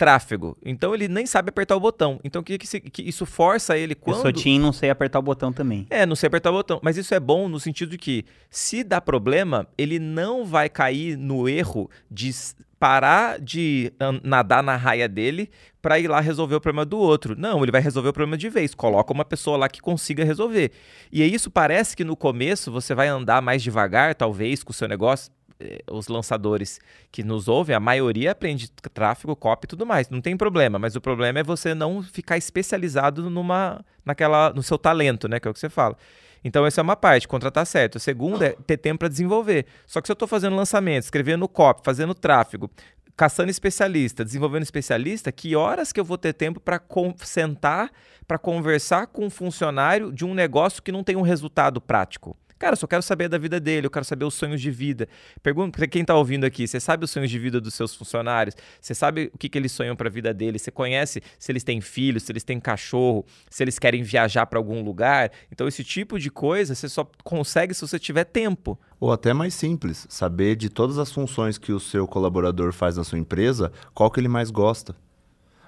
[0.01, 0.57] tráfego.
[0.65, 2.19] Então ele nem sabe apertar o botão.
[2.25, 4.23] Então o que, que, que isso força ele Eu quando.
[4.23, 5.87] sou Tim não sei apertar o botão também.
[5.91, 6.81] É, não sei apertar o botão.
[6.83, 11.19] Mas isso é bom no sentido de que, se dá problema, ele não vai cair
[11.19, 12.31] no erro de
[12.79, 13.93] parar de
[14.25, 15.51] nadar na raia dele
[15.83, 17.35] para ir lá resolver o problema do outro.
[17.37, 18.75] Não, ele vai resolver o problema de vez.
[18.75, 20.73] Coloca uma pessoa lá que consiga resolver.
[21.13, 24.89] E isso parece que no começo você vai andar mais devagar, talvez, com o seu
[24.89, 25.31] negócio.
[25.61, 26.81] Eh, Os lançadores
[27.13, 30.09] que nos ouvem, a maioria aprende tráfego, copy e tudo mais.
[30.09, 34.79] Não tem problema, mas o problema é você não ficar especializado numa, naquela, no seu
[34.79, 35.39] talento, né?
[35.39, 35.97] Que é o que você fala.
[36.43, 37.99] Então, essa é uma parte, contratar certo.
[37.99, 39.67] A segunda é ter tempo para desenvolver.
[39.87, 42.71] Só que se eu estou fazendo lançamento, escrevendo copy, fazendo tráfego,
[43.17, 46.81] caçando especialista, desenvolvendo especialista, que horas que eu vou ter tempo para
[47.19, 47.91] sentar,
[48.27, 52.35] para conversar com um funcionário de um negócio que não tem um resultado prático?
[52.61, 55.09] Cara, eu só quero saber da vida dele, eu quero saber os sonhos de vida.
[55.43, 58.55] Pergunta para quem está ouvindo aqui, você sabe os sonhos de vida dos seus funcionários?
[58.79, 60.61] Você sabe o que, que eles sonham para a vida deles?
[60.61, 64.59] Você conhece se eles têm filhos, se eles têm cachorro, se eles querem viajar para
[64.59, 65.33] algum lugar?
[65.51, 68.79] Então, esse tipo de coisa você só consegue se você tiver tempo.
[69.01, 73.05] Ou até mais simples, saber de todas as funções que o seu colaborador faz na
[73.05, 74.95] sua empresa, qual que ele mais gosta.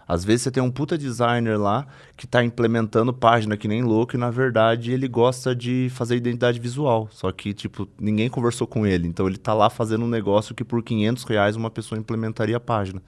[0.07, 1.87] Às vezes você tem um puta designer lá
[2.17, 6.59] que está implementando página que nem louco e na verdade ele gosta de fazer identidade
[6.59, 7.09] visual.
[7.11, 9.09] Só que, tipo, ninguém conversou com ele.
[9.09, 12.61] Então ele tá lá fazendo um negócio que por 500 reais uma pessoa implementaria a
[12.61, 13.03] página.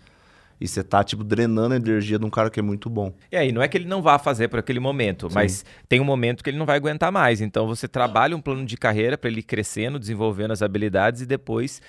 [0.61, 3.13] E você tá, tipo, drenando a energia de um cara que é muito bom.
[3.31, 6.05] E aí, não é que ele não vá fazer por aquele momento, mas tem um
[6.05, 7.41] momento que ele não vai aguentar mais.
[7.41, 11.83] Então, você trabalha um plano de carreira para ele crescendo, desenvolvendo as habilidades e depois,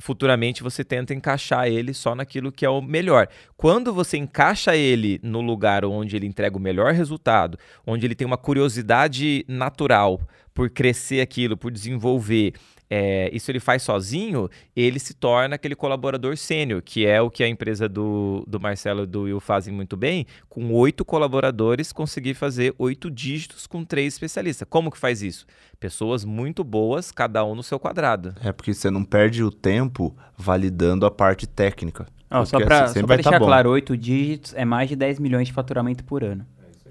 [0.00, 3.28] futuramente, você tenta encaixar ele só naquilo que é o melhor.
[3.56, 8.26] Quando você encaixa ele no lugar onde ele entrega o melhor resultado, onde ele tem
[8.26, 10.20] uma curiosidade natural
[10.54, 12.52] por crescer aquilo, por desenvolver,
[12.90, 17.44] é, isso ele faz sozinho, ele se torna aquele colaborador sênior, que é o que
[17.44, 22.34] a empresa do, do Marcelo e do Will fazem muito bem, com oito colaboradores conseguir
[22.34, 24.66] fazer oito dígitos com três especialistas.
[24.68, 25.46] Como que faz isso?
[25.78, 28.34] Pessoas muito boas, cada um no seu quadrado.
[28.42, 32.06] É porque você não perde o tempo validando a parte técnica.
[32.30, 33.46] Ó, só para assim, tá deixar bom.
[33.46, 36.46] claro, oito dígitos é mais de 10 milhões de faturamento por ano.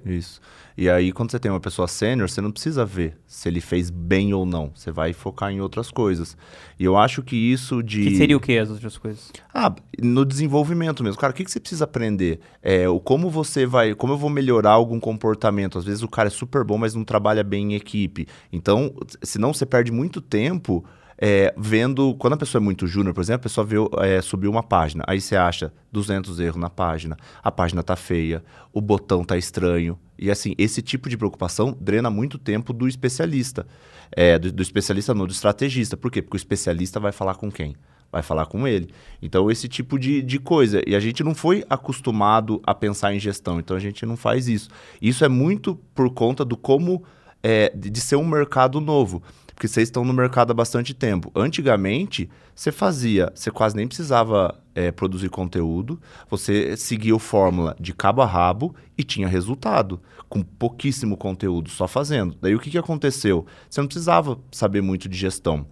[0.07, 0.39] Isso.
[0.77, 3.89] E aí, quando você tem uma pessoa sênior, você não precisa ver se ele fez
[3.89, 4.71] bem ou não.
[4.75, 6.37] Você vai focar em outras coisas.
[6.79, 8.03] E eu acho que isso de.
[8.03, 9.31] Que seria o que as outras coisas?
[9.51, 11.19] Ah, no desenvolvimento mesmo.
[11.19, 12.39] Cara, o que, que você precisa aprender?
[12.61, 13.95] É, o como você vai.
[13.95, 15.79] Como eu vou melhorar algum comportamento?
[15.79, 18.27] Às vezes o cara é super bom, mas não trabalha bem em equipe.
[18.53, 18.93] Então,
[19.23, 20.85] senão você perde muito tempo.
[21.17, 24.51] É, vendo, quando a pessoa é muito júnior, por exemplo, a pessoa vê, é, subiu
[24.51, 29.23] uma página, aí você acha 200 erros na página, a página tá feia, o botão
[29.23, 33.65] tá estranho, e assim, esse tipo de preocupação drena muito tempo do especialista,
[34.11, 36.21] é, do, do especialista não, do estrategista, por quê?
[36.21, 37.75] Porque o especialista vai falar com quem?
[38.11, 38.89] Vai falar com ele.
[39.21, 40.81] Então, esse tipo de, de coisa.
[40.87, 44.47] E a gente não foi acostumado a pensar em gestão, então a gente não faz
[44.47, 44.69] isso.
[45.01, 47.03] Isso é muito por conta do como
[47.43, 49.21] é, de, ser um mercado novo.
[49.57, 51.31] Porque vocês estão no mercado há bastante tempo.
[51.35, 57.91] Antigamente, você fazia, você quase nem precisava é, produzir conteúdo, você seguia o fórmula de
[57.91, 62.37] cabo a rabo e tinha resultado, com pouquíssimo conteúdo, só fazendo.
[62.39, 63.47] Daí o que, que aconteceu?
[63.67, 65.65] Você não precisava saber muito de gestão.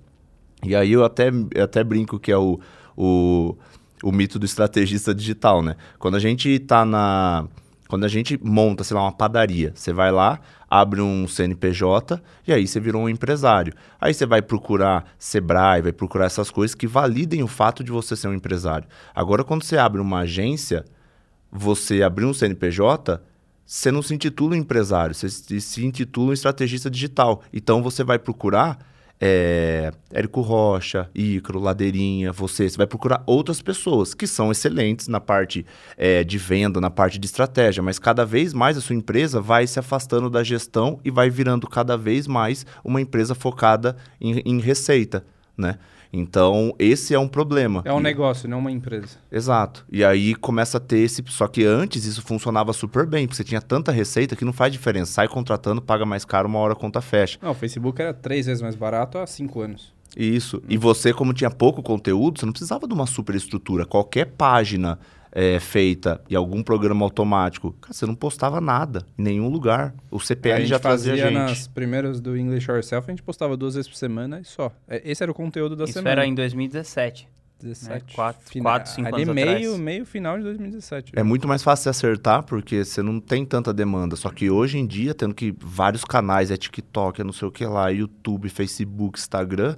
[0.63, 2.60] E aí eu até, eu até brinco que é o,
[2.98, 3.56] o,
[4.02, 5.76] o mito do estrategista digital, né?
[6.00, 7.48] Quando a gente está na.
[7.88, 12.52] Quando a gente monta, sei lá, uma padaria, você vai lá, abre um CNPJ e
[12.52, 13.74] aí você virou um empresário.
[14.02, 18.15] Aí você vai procurar Sebrae, vai procurar essas coisas que validem o fato de você
[18.15, 18.88] ser um empresário.
[19.13, 20.84] Agora, quando você abre uma agência,
[21.52, 23.21] você abrir um CNPJ,
[23.65, 27.41] você não se intitula um empresário, você se intitula um estrategista digital.
[27.54, 28.80] Então você vai procurar
[29.19, 35.19] é, Érico Rocha, Icaro, Ladeirinha, você, você vai procurar outras pessoas que são excelentes na
[35.19, 35.65] parte
[35.97, 39.65] é, de venda, na parte de estratégia, mas cada vez mais a sua empresa vai
[39.67, 44.60] se afastando da gestão e vai virando cada vez mais uma empresa focada em, em
[44.60, 45.25] receita,
[45.58, 45.78] né?
[46.12, 47.82] Então, esse é um problema.
[47.86, 49.18] É um E- negócio, não uma empresa.
[49.32, 49.86] Exato.
[49.91, 51.24] E aí começa a ter esse.
[51.28, 54.72] Só que antes isso funcionava super bem, porque você tinha tanta receita que não faz
[54.72, 55.12] diferença.
[55.12, 57.38] Sai contratando, paga mais caro, uma hora a conta fecha.
[57.41, 59.94] Não, o Facebook era três vezes mais barato há cinco anos.
[60.18, 60.62] Isso.
[60.70, 63.86] E você, como tinha pouco conteúdo, você não precisava de uma super estrutura.
[63.86, 64.98] Qualquer página
[65.38, 69.93] é, feita e algum programa automático, cara, você não postava nada em nenhum lugar.
[70.10, 71.36] O a CPL gente já trazia fazia gente.
[71.38, 74.71] nas primeiras do English Yourself, a gente postava duas vezes por semana e só.
[74.88, 76.10] É, Esse era o conteúdo da Isso semana.
[76.12, 77.28] era em 2017.
[77.62, 77.89] 17.
[78.08, 78.13] né?
[78.13, 79.78] Quatro- Fina- quatro, cinco ali anos meio, atrás.
[79.80, 81.12] meio final de 2017.
[81.15, 84.15] É muito mais fácil você acertar porque você não tem tanta demanda.
[84.15, 87.52] Só que hoje em dia, tendo que vários canais, é TikTok, é não sei o
[87.52, 89.76] que lá, YouTube, Facebook, Instagram,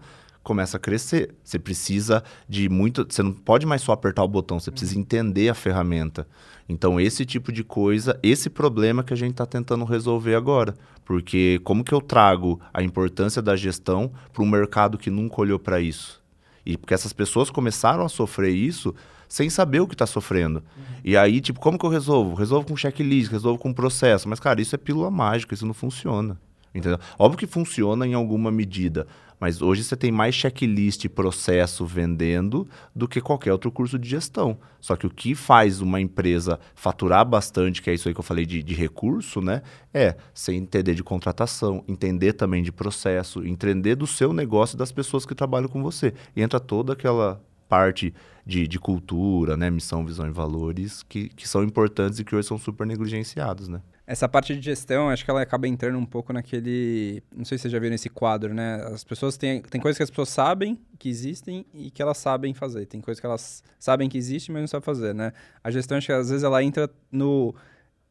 [0.48, 1.36] começa a crescer.
[1.44, 3.06] Você precisa de muito.
[3.08, 6.26] Você não pode mais só apertar o botão, você precisa entender a ferramenta.
[6.70, 10.74] Então, esse tipo de coisa, esse problema que a gente está tentando resolver agora.
[11.04, 15.60] Porque como que eu trago a importância da gestão para um mercado que nunca olhou
[15.60, 16.22] para isso?
[16.66, 18.96] E porque essas pessoas começaram a sofrer isso
[19.28, 20.64] sem saber o que está sofrendo.
[21.04, 22.36] E aí, tipo, como que eu resolvo?
[22.36, 24.30] Resolvo com checklist, resolvo com processo.
[24.30, 26.40] Mas, cara, isso é pílula mágica, isso não funciona.
[26.78, 27.00] Entendeu?
[27.18, 29.08] Óbvio que funciona em alguma medida,
[29.40, 34.10] mas hoje você tem mais checklist e processo vendendo do que qualquer outro curso de
[34.10, 34.58] gestão.
[34.80, 38.24] Só que o que faz uma empresa faturar bastante, que é isso aí que eu
[38.24, 39.62] falei de, de recurso, né?
[39.94, 44.92] É você entender de contratação, entender também de processo, entender do seu negócio e das
[44.92, 46.14] pessoas que trabalham com você.
[46.36, 48.14] E entra toda aquela parte
[48.46, 49.70] de, de cultura, né?
[49.70, 53.82] Missão, visão e valores que, que são importantes e que hoje são super negligenciados, né?
[54.10, 57.22] Essa parte de gestão, acho que ela acaba entrando um pouco naquele.
[57.36, 58.76] Não sei se você já viu nesse quadro, né?
[58.86, 59.62] As pessoas têm.
[59.62, 62.86] Tem coisas que as pessoas sabem que existem e que elas sabem fazer.
[62.86, 65.34] Tem coisas que elas sabem que existem, mas não sabem fazer, né?
[65.62, 67.54] A gestão, acho que às vezes ela entra no.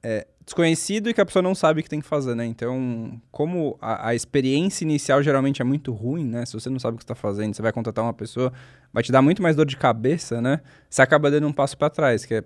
[0.02, 2.44] é, desconhecido e que a pessoa não sabe o que tem que fazer, né?
[2.44, 6.44] Então, como a, a experiência inicial geralmente é muito ruim, né?
[6.44, 8.52] Se você não sabe o que está fazendo, você vai contratar uma pessoa,
[8.92, 10.60] vai te dar muito mais dor de cabeça, né?
[10.90, 12.44] Você acaba dando um passo para trás, que é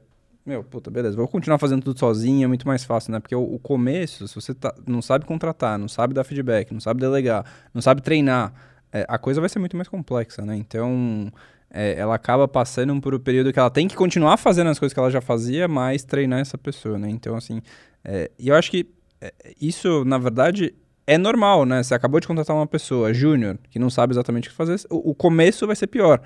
[0.50, 3.20] meu, puta, beleza, vou continuar fazendo tudo sozinho, é muito mais fácil, né?
[3.20, 6.80] Porque o, o começo, se você tá- não sabe contratar, não sabe dar feedback, não
[6.80, 8.52] sabe delegar, não sabe treinar,
[8.92, 10.56] é, a coisa vai ser muito mais complexa, né?
[10.56, 11.32] Então,
[11.72, 14.92] é, ela acaba passando por um período que ela tem que continuar fazendo as coisas
[14.92, 17.08] que ela já fazia, mas treinar essa pessoa, né?
[17.08, 17.62] Então, assim,
[18.04, 18.88] é, e eu acho que
[19.20, 20.74] é, isso, na verdade,
[21.06, 21.82] é normal, né?
[21.82, 25.10] Você acabou de contratar uma pessoa, júnior, que não sabe exatamente o que fazer, o,
[25.10, 26.20] o começo vai ser pior.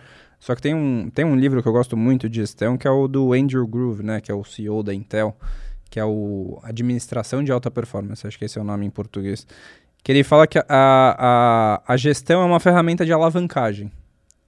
[0.44, 2.90] Só que tem um, tem um livro que eu gosto muito de gestão, que é
[2.90, 4.20] o do Andrew Groove, né?
[4.20, 5.34] Que é o CEO da Intel,
[5.88, 9.46] que é o Administração de Alta Performance, acho que esse é o nome em português.
[10.02, 13.90] que ele fala que a, a, a gestão é uma ferramenta de alavancagem.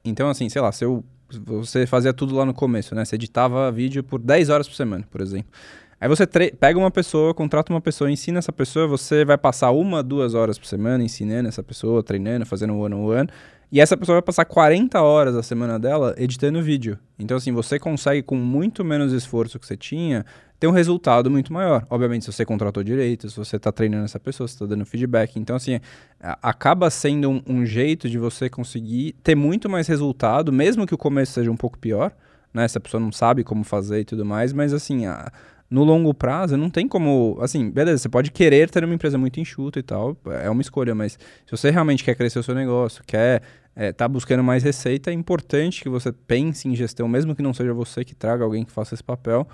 [0.05, 1.03] Então, assim, sei lá, se eu,
[1.47, 3.03] você fazia tudo lá no começo, né?
[3.03, 5.51] Você editava vídeo por 10 horas por semana, por exemplo.
[5.99, 10.03] Aí você pega uma pessoa, contrata uma pessoa, ensina essa pessoa, você vai passar uma,
[10.03, 13.23] duas horas por semana ensinando essa pessoa, treinando, fazendo um one-on-one.
[13.23, 16.99] -on -one, e essa pessoa vai passar 40 horas da semana dela editando vídeo.
[17.19, 20.25] Então, assim, você consegue, com muito menos esforço que você tinha,
[20.59, 21.85] ter um resultado muito maior.
[21.91, 25.37] Obviamente, se você contratou direito, se você está treinando essa pessoa, se está dando feedback.
[25.39, 25.81] Então, assim,
[26.21, 30.99] acaba sendo um, um, jeito de você conseguir ter muito mais resultado, mesmo que o
[30.99, 32.13] começo seja um pouco pior,
[32.55, 32.69] né?
[32.69, 35.31] Se a pessoa não sabe como fazer e tudo mais, mas, assim, a,
[35.71, 37.39] no longo prazo, não tem como.
[37.41, 40.95] Assim, beleza, você pode querer ter uma empresa muito enxuta e tal, é uma escolha,
[40.95, 43.43] mas se você realmente quer crescer o seu negócio, quer
[43.75, 47.53] é, tá buscando mais receita, é importante que você pense em gestão, mesmo que não
[47.53, 49.47] seja você que traga alguém que faça esse papel,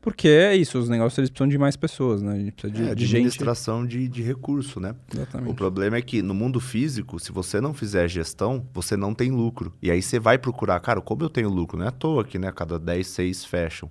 [0.00, 2.34] porque é isso, os negócios eles precisam de mais pessoas, né?
[2.34, 3.98] A gente precisa de, é, de administração gente...
[3.98, 4.94] de, de recurso, né?
[5.12, 5.50] Exatamente.
[5.50, 9.32] O problema é que no mundo físico, se você não fizer gestão, você não tem
[9.32, 9.74] lucro.
[9.82, 11.76] E aí você vai procurar, cara, como eu tenho lucro?
[11.76, 12.52] Não é à toa que, né?
[12.52, 13.90] Cada 10, 6 fecham.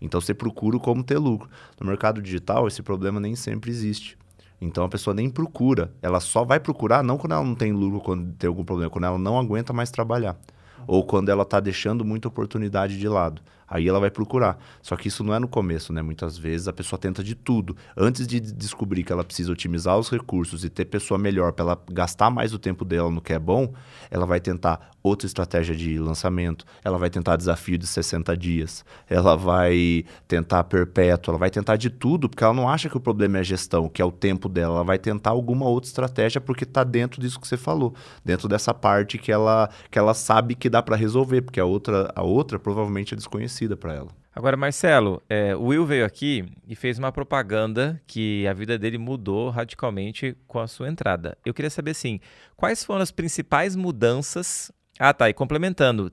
[0.00, 1.48] Então você procura como ter lucro.
[1.80, 4.16] No mercado digital, esse problema nem sempre existe.
[4.60, 5.92] Então a pessoa nem procura.
[6.02, 9.04] Ela só vai procurar não quando ela não tem lucro, quando tem algum problema, quando
[9.04, 10.36] ela não aguenta mais trabalhar.
[10.86, 13.42] Ou quando ela está deixando muita oportunidade de lado.
[13.70, 14.58] Aí ela vai procurar.
[14.82, 16.02] Só que isso não é no começo, né?
[16.02, 17.76] Muitas vezes a pessoa tenta de tudo.
[17.96, 21.82] Antes de descobrir que ela precisa otimizar os recursos e ter pessoa melhor para ela
[21.88, 23.72] gastar mais o tempo dela no que é bom,
[24.10, 29.36] ela vai tentar outra estratégia de lançamento, ela vai tentar desafio de 60 dias, ela
[29.36, 33.38] vai tentar perpétuo, ela vai tentar de tudo, porque ela não acha que o problema
[33.38, 34.76] é a gestão, que é o tempo dela.
[34.76, 38.74] Ela vai tentar alguma outra estratégia porque está dentro disso que você falou, dentro dessa
[38.74, 42.58] parte que ela, que ela sabe que dá para resolver, porque a outra, a outra
[42.58, 44.20] provavelmente é desconhecida para ela.
[44.32, 48.96] Agora, Marcelo, é, o Will veio aqui e fez uma propaganda que a vida dele
[48.96, 51.36] mudou radicalmente com a sua entrada.
[51.44, 52.20] Eu queria saber, assim,
[52.56, 55.30] quais foram as principais mudanças ah, tá.
[55.30, 56.10] E complementando,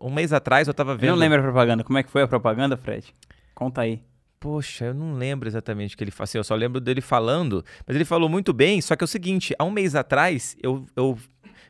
[0.00, 1.10] um mês atrás eu tava vendo.
[1.10, 1.84] Eu não lembro a propaganda.
[1.84, 3.14] Como é que foi a propaganda, Fred?
[3.54, 4.02] Conta aí.
[4.40, 6.24] Poxa, eu não lembro exatamente o que ele falou.
[6.24, 8.80] Assim, eu só lembro dele falando, mas ele falou muito bem.
[8.80, 11.16] Só que é o seguinte: há um mês atrás eu, eu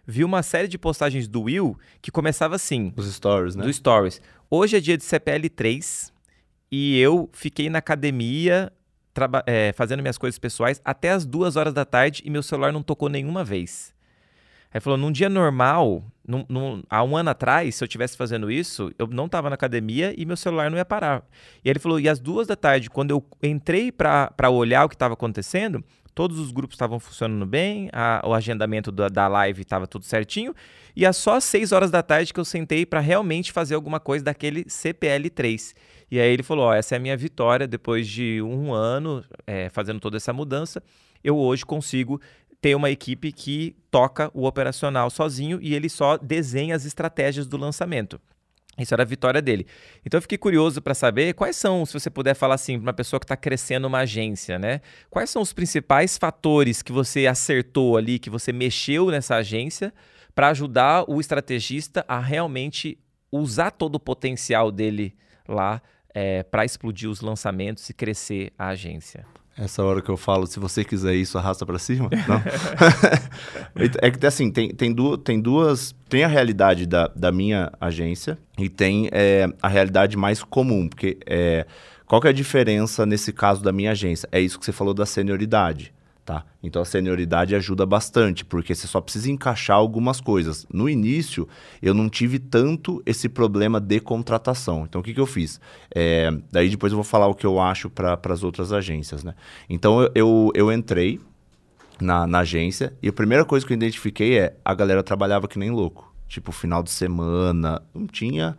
[0.07, 2.95] vi uma série de postagens do Will que começava assim.
[2.97, 3.63] Os stories, né?
[3.63, 4.23] Do stories.
[4.51, 6.11] Hoje é dia de CPL 3
[6.73, 8.73] e eu fiquei na academia
[9.45, 12.83] é, fazendo minhas coisas pessoais até as duas horas da tarde e meu celular não
[12.83, 13.93] tocou nenhuma vez.
[14.73, 18.51] Aí falou, num dia normal, num, num, há um ano atrás, se eu estivesse fazendo
[18.51, 21.25] isso, eu não estava na academia e meu celular não ia parar.
[21.65, 24.95] E ele falou, e às duas da tarde, quando eu entrei para olhar o que
[24.95, 25.83] estava acontecendo,
[26.15, 30.55] todos os grupos estavam funcionando bem, a, o agendamento da, da live estava tudo certinho,
[30.95, 34.01] e é só às 6 horas da tarde que eu sentei para realmente fazer alguma
[34.01, 35.75] coisa daquele CPL3.
[36.11, 39.69] E aí ele falou: Ó, essa é a minha vitória depois de um ano é,
[39.69, 40.83] fazendo toda essa mudança.
[41.23, 42.21] Eu hoje consigo
[42.61, 47.57] ter uma equipe que toca o operacional sozinho e ele só desenha as estratégias do
[47.57, 48.21] lançamento.
[48.79, 49.67] Isso era a vitória dele.
[50.05, 52.93] Então eu fiquei curioso para saber quais são, se você puder falar assim, para uma
[52.93, 54.81] pessoa que está crescendo uma agência, né?
[55.11, 59.93] Quais são os principais fatores que você acertou ali, que você mexeu nessa agência
[60.35, 62.97] para ajudar o estrategista a realmente
[63.33, 65.17] usar todo o potencial dele
[65.47, 65.83] lá
[66.15, 69.27] é, para explodir os lançamentos e crescer a agência?
[69.59, 72.09] Essa hora que eu falo, se você quiser isso, arrasta para cima?
[72.29, 72.43] Não.
[74.01, 75.95] é que assim, tem, tem, duas, tem duas.
[76.09, 80.89] Tem a realidade da, da minha agência e tem é, a realidade mais comum.
[80.89, 81.67] Porque é,
[82.07, 84.29] qual que é a diferença nesse caso da minha agência?
[84.31, 85.93] É isso que você falou da senioridade.
[86.29, 86.45] Tá?
[86.63, 90.67] Então a senioridade ajuda bastante, porque você só precisa encaixar algumas coisas.
[90.71, 91.49] No início,
[91.81, 94.85] eu não tive tanto esse problema de contratação.
[94.87, 95.59] Então o que, que eu fiz?
[95.91, 99.25] É, daí depois eu vou falar o que eu acho para as outras agências.
[99.25, 99.35] Né?
[99.71, 101.19] Então eu, eu, eu entrei
[101.99, 105.59] na, na agência e a primeira coisa que eu identifiquei é a galera trabalhava que
[105.59, 106.13] nem louco.
[106.29, 108.55] Tipo, final de semana, não tinha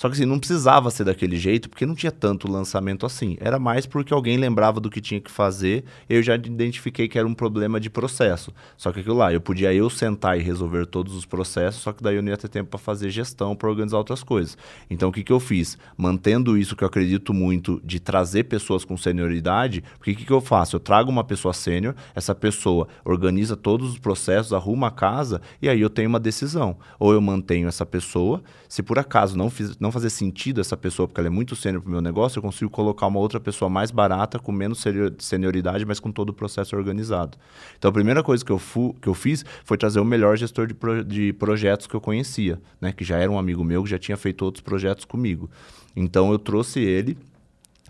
[0.00, 3.36] só que assim, não precisava ser daquele jeito, porque não tinha tanto lançamento assim.
[3.38, 7.28] Era mais porque alguém lembrava do que tinha que fazer, eu já identifiquei que era
[7.28, 8.50] um problema de processo.
[8.78, 12.02] Só que aquilo lá, eu podia eu sentar e resolver todos os processos, só que
[12.02, 14.56] daí eu não ia ter tempo para fazer gestão, para organizar outras coisas.
[14.88, 15.76] Então o que, que eu fiz?
[15.98, 20.32] Mantendo isso que eu acredito muito de trazer pessoas com senioridade, porque o que, que
[20.32, 20.76] eu faço?
[20.76, 25.68] Eu trago uma pessoa sênior, essa pessoa organiza todos os processos, arruma a casa, e
[25.68, 26.78] aí eu tenho uma decisão.
[26.98, 31.06] Ou eu mantenho essa pessoa, se por acaso não, fiz, não fazer sentido essa pessoa,
[31.06, 33.68] porque ela é muito sênior para o meu negócio, eu consigo colocar uma outra pessoa
[33.68, 34.84] mais barata, com menos
[35.18, 37.38] senioridade, mas com todo o processo organizado.
[37.78, 40.66] Então, a primeira coisa que eu, fu, que eu fiz foi trazer o melhor gestor
[40.66, 42.92] de, pro, de projetos que eu conhecia, né?
[42.92, 45.50] que já era um amigo meu, que já tinha feito outros projetos comigo.
[45.94, 47.18] Então, eu trouxe ele,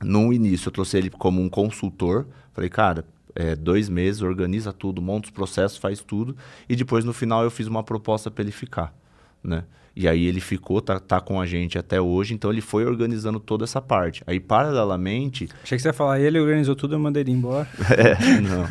[0.03, 2.27] no início, eu trouxe ele como um consultor.
[2.53, 6.37] Falei, cara, é, dois meses, organiza tudo, monta os processos, faz tudo.
[6.69, 8.95] E depois, no final, eu fiz uma proposta para ele ficar,
[9.43, 9.65] né?
[9.95, 13.41] E aí ele ficou, tá, tá com a gente até hoje, então ele foi organizando
[13.41, 14.23] toda essa parte.
[14.27, 15.49] Aí, paralelamente...
[15.63, 17.69] Achei que você ia falar, ele organizou tudo, eu mandei ele embora.
[17.97, 18.67] é, não.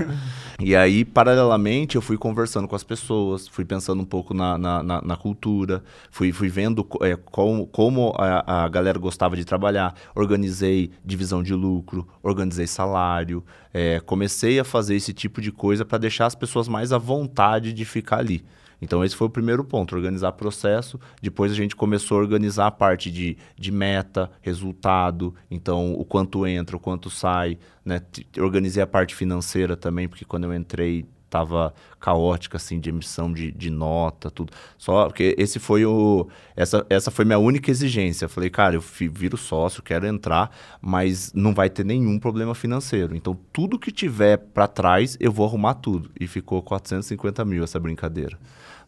[0.61, 4.83] E aí, paralelamente, eu fui conversando com as pessoas, fui pensando um pouco na, na,
[4.83, 9.95] na, na cultura, fui, fui vendo é, como, como a, a galera gostava de trabalhar,
[10.13, 15.97] organizei divisão de lucro, organizei salário, é, comecei a fazer esse tipo de coisa para
[15.97, 18.43] deixar as pessoas mais à vontade de ficar ali.
[18.81, 20.99] Então, esse foi o primeiro ponto, organizar processo.
[21.21, 26.45] Depois, a gente começou a organizar a parte de, de meta, resultado, então, o quanto
[26.47, 27.57] entra, o quanto sai.
[27.83, 28.01] Né?
[28.37, 33.51] Organizei a parte financeira também, porque quando eu entrei, estava caótica, assim, de emissão de,
[33.51, 34.51] de nota, tudo.
[34.77, 36.27] Só porque esse foi o...
[36.55, 38.27] Essa, essa foi minha única exigência.
[38.27, 40.49] Falei, cara, eu viro sócio, quero entrar,
[40.81, 43.15] mas não vai ter nenhum problema financeiro.
[43.15, 46.09] Então, tudo que tiver para trás, eu vou arrumar tudo.
[46.19, 48.37] E ficou 450 mil essa brincadeira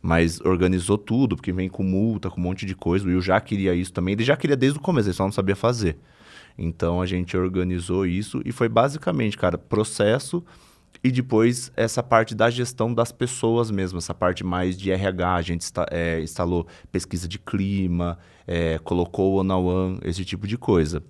[0.01, 3.05] mas organizou tudo, porque vem com multa, com um monte de coisa.
[3.05, 4.13] O Will já queria isso também.
[4.13, 5.97] Ele já queria desde o começo, ele só não sabia fazer.
[6.57, 10.43] Então a gente organizou isso e foi basicamente, cara, processo
[11.03, 15.33] e depois essa parte da gestão das pessoas mesmo, essa parte mais de RH.
[15.33, 21.01] A gente é, instalou pesquisa de clima, é, colocou one-on-one, esse tipo de coisa.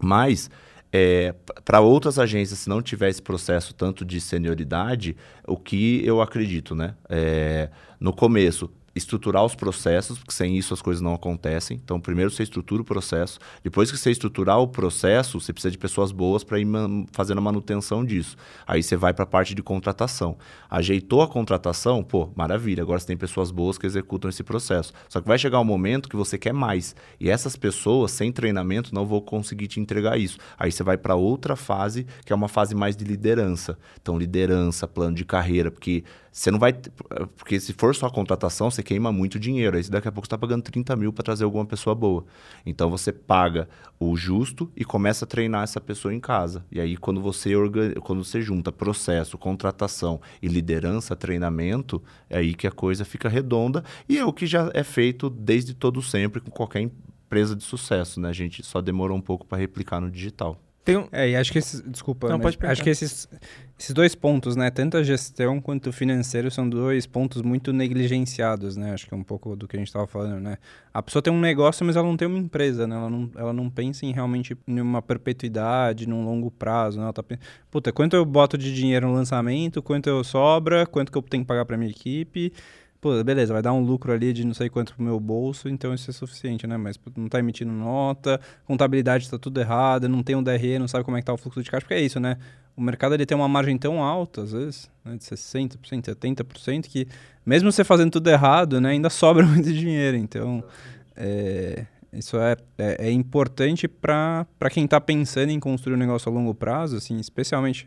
[0.00, 0.50] Mas
[0.96, 6.22] é, para outras agências, se não tiver esse processo tanto de senioridade, o que eu
[6.22, 6.94] acredito, né?
[7.08, 11.80] É, no começo, estruturar os processos, porque sem isso as coisas não acontecem.
[11.82, 13.38] Então, primeiro você estrutura o processo.
[13.62, 16.66] Depois que você estruturar o processo, você precisa de pessoas boas para ir
[17.12, 18.36] fazendo a manutenção disso.
[18.66, 20.36] Aí você vai para a parte de contratação.
[20.70, 22.82] Ajeitou a contratação, pô, maravilha.
[22.82, 24.92] Agora você tem pessoas boas que executam esse processo.
[25.08, 26.94] Só que vai chegar um momento que você quer mais.
[27.18, 30.38] E essas pessoas, sem treinamento, não vão conseguir te entregar isso.
[30.58, 33.78] Aí você vai para outra fase, que é uma fase mais de liderança.
[34.00, 36.72] Então, liderança, plano de carreira, porque você não vai.
[37.36, 39.76] Porque se for só contratação, você queima muito dinheiro.
[39.76, 42.24] Aí daqui a pouco você está pagando 30 mil para trazer alguma pessoa boa.
[42.66, 43.68] Então você paga
[44.00, 46.66] o justo e começa a treinar essa pessoa em casa.
[46.72, 47.92] E aí, quando você, organ...
[48.00, 53.84] quando você junta processo, contratação e liderança, treinamento, é aí que a coisa fica redonda.
[54.08, 58.18] E é o que já é feito desde todo sempre com qualquer empresa de sucesso,
[58.18, 58.28] né?
[58.28, 60.60] A gente só demorou um pouco para replicar no digital.
[60.84, 61.08] Tem um...
[61.10, 61.80] É, e acho que esses.
[61.80, 63.26] Desculpa, Não, pode acho que esses,
[63.78, 64.70] esses dois pontos, né?
[64.70, 68.92] Tanto a gestão quanto o financeiro são dois pontos muito negligenciados, né?
[68.92, 70.58] Acho que é um pouco do que a gente estava falando, né?
[70.92, 72.96] A pessoa tem um negócio, mas ela não tem uma empresa, né?
[72.96, 77.04] Ela não, ela não pensa em realmente em uma perpetuidade, num longo prazo, né?
[77.04, 77.24] Ela tá
[77.70, 81.44] Puta, quanto eu boto de dinheiro no lançamento, quanto eu sobra, quanto que eu tenho
[81.44, 82.52] que pagar para minha equipe
[83.04, 85.92] pô, beleza, vai dar um lucro ali de não sei quanto pro meu bolso, então
[85.92, 86.78] isso é suficiente, né?
[86.78, 91.04] Mas não tá emitindo nota, contabilidade tá tudo errado, não tem um DRE, não sabe
[91.04, 92.38] como é que tá o fluxo de caixa, porque é isso, né?
[92.74, 95.76] O mercado ele tem uma margem tão alta, às vezes, né, de 60%,
[96.14, 97.06] 70%, que
[97.44, 100.16] mesmo você fazendo tudo errado, né, ainda sobra muito dinheiro.
[100.16, 100.64] Então,
[101.14, 106.34] é, isso é, é, é importante para quem está pensando em construir um negócio a
[106.34, 107.86] longo prazo, assim, especialmente.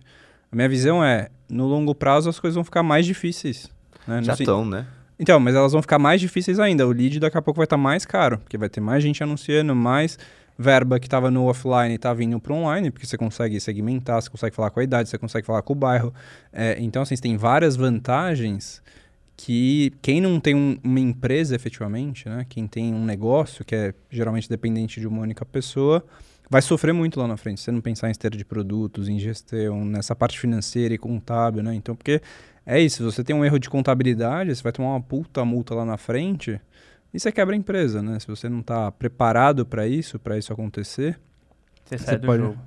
[0.52, 3.68] A minha visão é, no longo prazo as coisas vão ficar mais difíceis.
[4.08, 4.22] Né?
[4.22, 4.86] Já estão, né?
[5.20, 6.88] Então, mas elas vão ficar mais difíceis ainda.
[6.88, 9.24] O lead daqui a pouco vai estar tá mais caro, porque vai ter mais gente
[9.24, 10.18] anunciando, mais
[10.58, 14.56] verba que estava no offline está vindo para online, porque você consegue segmentar, você consegue
[14.56, 16.14] falar com a idade, você consegue falar com o bairro.
[16.52, 18.82] É, então, assim, você tem várias vantagens
[19.36, 23.94] que quem não tem um, uma empresa efetivamente, né, quem tem um negócio que é
[24.10, 26.04] geralmente dependente de uma única pessoa,
[26.50, 27.60] vai sofrer muito lá na frente.
[27.60, 31.62] Se você não pensar em esteira de produtos, em gestão, nessa parte financeira e contábil,
[31.62, 31.76] né?
[31.76, 32.20] Então, porque
[32.68, 35.74] é isso, se você tem um erro de contabilidade, você vai tomar uma puta multa
[35.74, 36.60] lá na frente
[37.14, 38.20] e você quebra a empresa, né?
[38.20, 41.18] Se você não está preparado para isso, para isso acontecer,
[41.86, 42.44] você, você pode...
[42.44, 42.58] Jogo.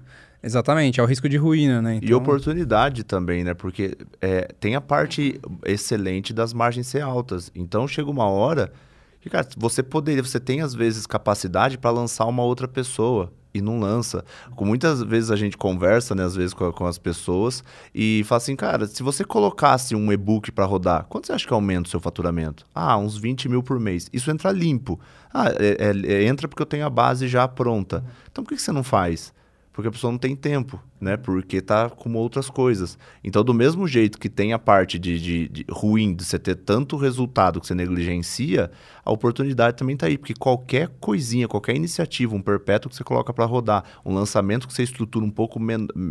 [0.42, 1.96] Exatamente, é o risco de ruína, né?
[1.96, 2.08] Então...
[2.08, 3.52] E oportunidade também, né?
[3.52, 7.52] Porque é, tem a parte excelente das margens ser altas.
[7.54, 8.72] Então chega uma hora
[9.20, 13.60] que, cara, você poderia, você tem às vezes capacidade para lançar uma outra pessoa e
[13.60, 14.24] não lança.
[14.54, 18.36] Com muitas vezes a gente conversa, né, às vezes com, com as pessoas e fala
[18.38, 21.90] assim, cara, se você colocasse um e-book para rodar, quanto você acha que aumenta o
[21.90, 22.64] seu faturamento?
[22.74, 24.08] Ah, uns 20 mil por mês.
[24.12, 24.98] Isso entra limpo.
[25.32, 28.04] Ah, é, é, é entra porque eu tenho a base já pronta.
[28.30, 29.32] Então por que, que você não faz?
[29.72, 31.16] Porque a pessoa não tem tempo né?
[31.16, 32.98] Porque tá com outras coisas.
[33.24, 36.56] Então, do mesmo jeito que tem a parte de, de, de, ruim de você ter
[36.56, 38.70] tanto resultado que você negligencia,
[39.05, 40.18] a oportunidade também tá aí.
[40.18, 44.74] Porque qualquer coisinha, qualquer iniciativa, um perpétuo que você coloca para rodar, um lançamento que
[44.74, 45.59] você estrutura um pouco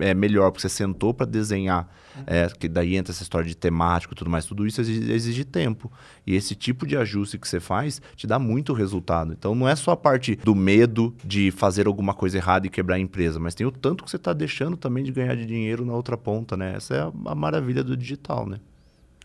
[0.02, 2.24] é, melhor, porque você sentou para desenhar, uhum.
[2.26, 5.46] é, que daí entra essa história de temático e tudo mais, tudo isso exige, exige
[5.46, 5.92] tempo.
[6.26, 9.34] E esse tipo de ajuste que você faz te dá muito resultado.
[9.34, 12.96] Então, não é só a parte do medo de fazer alguma coisa errada e quebrar
[12.96, 15.86] a empresa, mas tem o tanto que você está deixando também de ganhar de dinheiro
[15.86, 16.74] na outra ponta, né?
[16.76, 18.60] Essa é a, a maravilha do digital, né?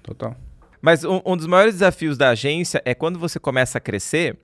[0.03, 0.37] Total.
[0.83, 4.37] Mas um, um dos maiores desafios da agência é quando você começa a crescer,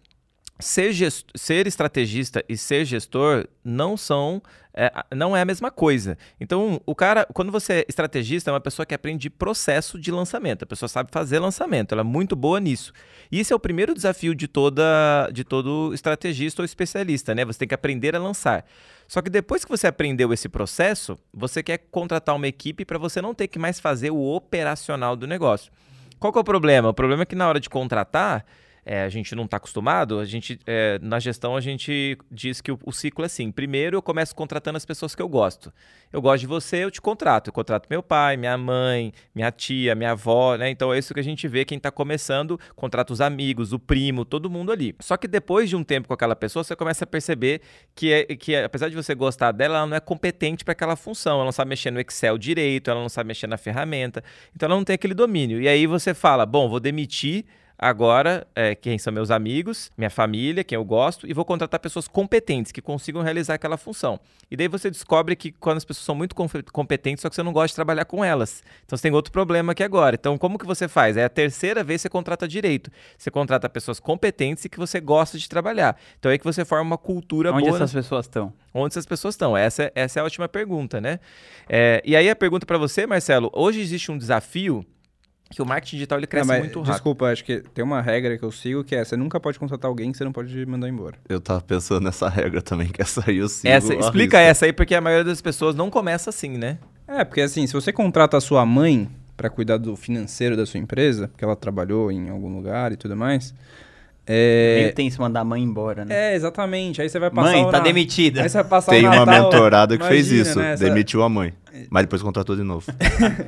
[0.58, 0.94] ser,
[1.34, 4.42] ser estrategista e ser gestor não são
[4.72, 6.16] é, não é a mesma coisa.
[6.40, 10.62] Então, o cara, quando você é estrategista, é uma pessoa que aprende processo de lançamento.
[10.62, 12.92] A pessoa sabe fazer lançamento, ela é muito boa nisso.
[13.30, 17.44] E esse é o primeiro desafio de toda de todo estrategista ou especialista, né?
[17.44, 18.64] Você tem que aprender a lançar.
[19.10, 23.20] Só que depois que você aprendeu esse processo, você quer contratar uma equipe para você
[23.20, 25.72] não ter que mais fazer o operacional do negócio.
[26.20, 26.90] Qual que é o problema?
[26.90, 28.46] O problema é que na hora de contratar,
[28.90, 32.72] é, a gente não está acostumado, a gente, é, na gestão a gente diz que
[32.72, 33.52] o, o, ciclo é assim.
[33.52, 35.72] Primeiro eu começo contratando as pessoas que eu gosto.
[36.12, 37.46] Eu gosto de você, eu te contrato.
[37.46, 40.70] Eu contrato meu pai, minha mãe, minha tia, minha avó, né?
[40.70, 44.24] Então é isso que a gente vê quem está começando, contrata os amigos, o primo,
[44.24, 44.92] todo mundo ali.
[44.98, 47.60] Só que depois de um tempo com aquela pessoa, você começa a perceber
[47.94, 51.36] que, é, que apesar de você gostar dela, ela não é competente para aquela função.
[51.36, 54.24] Ela não sabe mexer no Excel direito, ela não sabe mexer na ferramenta.
[54.52, 55.62] Então ela não tem aquele domínio.
[55.62, 57.44] E aí você fala, bom, vou demitir
[57.80, 62.06] agora é, quem são meus amigos, minha família, quem eu gosto, e vou contratar pessoas
[62.06, 64.20] competentes que consigam realizar aquela função.
[64.50, 66.34] E daí você descobre que quando as pessoas são muito
[66.70, 68.62] competentes, só que você não gosta de trabalhar com elas.
[68.84, 70.16] Então você tem outro problema aqui agora.
[70.20, 71.16] Então como que você faz?
[71.16, 72.90] É a terceira vez que você contrata direito.
[73.16, 75.98] Você contrata pessoas competentes e que você gosta de trabalhar.
[76.18, 77.72] Então é aí que você forma uma cultura Onde boa.
[77.72, 78.52] Onde essas pessoas estão?
[78.74, 79.56] Onde essas pessoas estão?
[79.56, 81.18] Essa, essa é a última pergunta, né?
[81.68, 84.84] É, e aí a pergunta para você, Marcelo, hoje existe um desafio
[85.50, 86.92] que o marketing digital ele cresce não, muito rápido.
[86.92, 89.88] Desculpa, acho que tem uma regra que eu sigo que é você nunca pode contratar
[89.88, 91.16] alguém que você não pode mandar embora.
[91.28, 93.68] Eu tava pensando nessa regra também, que essa aí eu sigo.
[93.68, 96.78] Essa, explica essa aí, porque a maioria das pessoas não começa assim, né?
[97.06, 100.78] É, porque assim, se você contrata a sua mãe para cuidar do financeiro da sua
[100.78, 103.52] empresa, porque ela trabalhou em algum lugar e tudo mais,
[104.26, 104.80] é...
[104.80, 106.32] Meio tenso mandar a mãe embora, né?
[106.32, 107.02] É, exatamente.
[107.02, 107.52] Aí você vai passar.
[107.52, 107.80] Mãe, tá na...
[107.80, 108.42] demitida.
[108.42, 110.84] Aí você vai passar Tem uma mentorada que imagina, fez isso, né, essa...
[110.84, 111.52] demitiu a mãe.
[111.88, 112.84] Mas depois contratou de novo.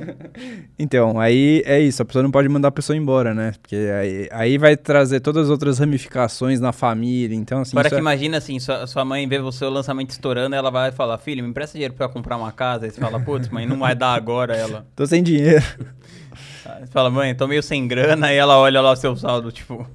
[0.79, 2.01] então, aí é isso.
[2.01, 3.53] A pessoa não pode mandar a pessoa embora, né?
[3.61, 7.35] Porque aí, aí vai trazer todas as outras ramificações na família.
[7.35, 7.71] Então, assim.
[7.77, 7.99] Agora que é...
[7.99, 11.49] imagina assim: sua, sua mãe vê o seu lançamento estourando, ela vai falar: Filho, me
[11.49, 12.85] empresta dinheiro pra comprar uma casa.
[12.85, 14.55] Aí você fala: Putz, mãe, não vai dar agora.
[14.55, 14.87] Ela.
[14.95, 15.63] Tô sem dinheiro.
[16.63, 18.27] Você fala: Mãe, tô meio sem grana.
[18.27, 19.87] Aí ela olha lá o seu saldo, tipo.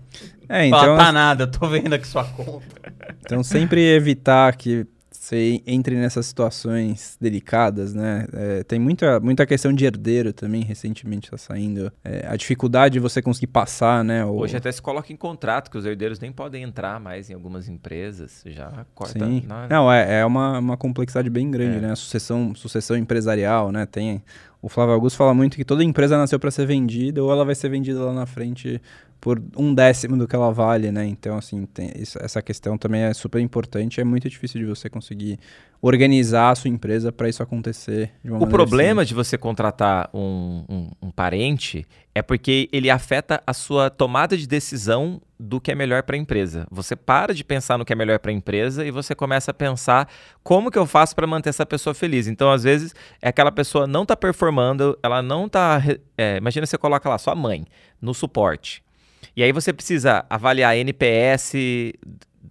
[0.49, 0.81] É, então.
[0.81, 2.67] Fala, tá nada, tô vendo aqui sua conta.
[3.21, 4.87] Então, sempre evitar que
[5.29, 8.27] você entre nessas situações delicadas, né?
[8.33, 11.93] É, tem muita, muita questão de herdeiro também, recentemente está saindo.
[12.03, 14.25] É, a dificuldade de você conseguir passar, né?
[14.25, 14.39] O...
[14.39, 17.69] Hoje até se coloca em contrato que os herdeiros nem podem entrar mais em algumas
[17.69, 19.19] empresas, já corta.
[19.19, 19.45] Sim.
[19.47, 19.69] Na...
[19.69, 21.81] Não, é, é uma, uma complexidade bem grande, é.
[21.81, 21.93] né?
[21.93, 23.85] A sucessão, sucessão empresarial, né?
[23.85, 24.23] Tem...
[24.61, 27.55] O Flávio Augusto fala muito que toda empresa nasceu para ser vendida ou ela vai
[27.55, 28.81] ser vendida lá na frente
[29.21, 31.05] por um décimo do que ela vale, né?
[31.05, 31.67] Então, assim,
[31.97, 34.01] isso, essa questão também é super importante.
[34.01, 35.39] É muito difícil de você conseguir
[35.81, 39.09] organizar a sua empresa para isso acontecer de uma O problema simples.
[39.09, 44.47] de você contratar um, um, um, parente é porque ele afeta a sua tomada de
[44.47, 46.67] decisão do que é melhor para a empresa.
[46.71, 49.55] Você para de pensar no que é melhor para a empresa e você começa a
[49.55, 50.09] pensar
[50.43, 52.27] como que eu faço para manter essa pessoa feliz.
[52.27, 52.93] Então, às vezes,
[53.23, 55.81] é aquela pessoa não está performando, ela não está...
[56.17, 57.65] É, imagina você coloca lá sua mãe
[58.03, 58.83] no suporte.
[59.39, 61.53] E aí você precisa avaliar NPS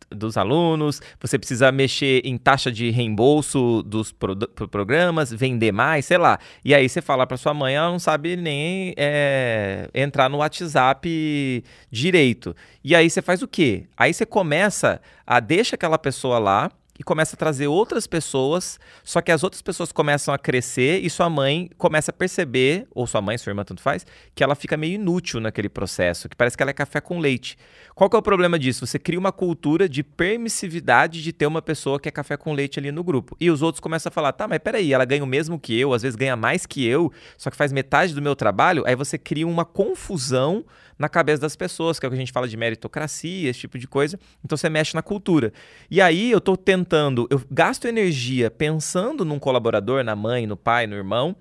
[0.10, 4.38] dos alunos, você precisa mexer em taxa de reembolso dos pro
[4.70, 6.40] programas, vender mais, sei lá.
[6.64, 11.62] E aí você fala para sua mãe, ela não sabe nem é, entrar no WhatsApp
[11.92, 12.56] direito.
[12.82, 13.84] E aí você faz o quê?
[13.98, 19.22] Aí você começa a deixa aquela pessoa lá, e começa a trazer outras pessoas, só
[19.22, 23.22] que as outras pessoas começam a crescer e sua mãe começa a perceber, ou sua
[23.22, 26.64] mãe, sua irmã, tanto faz, que ela fica meio inútil naquele processo, que parece que
[26.64, 27.58] ela é café com leite.
[27.94, 28.86] Qual que é o problema disso?
[28.86, 32.80] Você cria uma cultura de permissividade de ter uma pessoa que é café com leite
[32.80, 33.36] ali no grupo.
[33.40, 35.94] E os outros começam a falar, tá, mas peraí, ela ganha o mesmo que eu,
[35.94, 39.18] às vezes ganha mais que eu, só que faz metade do meu trabalho, aí você
[39.18, 40.66] cria uma confusão
[40.98, 43.78] na cabeça das pessoas, que é o que a gente fala de meritocracia, esse tipo
[43.78, 44.20] de coisa.
[44.44, 45.54] Então você mexe na cultura.
[45.92, 46.87] E aí eu estou tentando,
[47.30, 51.36] eu gasto energia pensando num colaborador, na mãe, no pai, no irmão,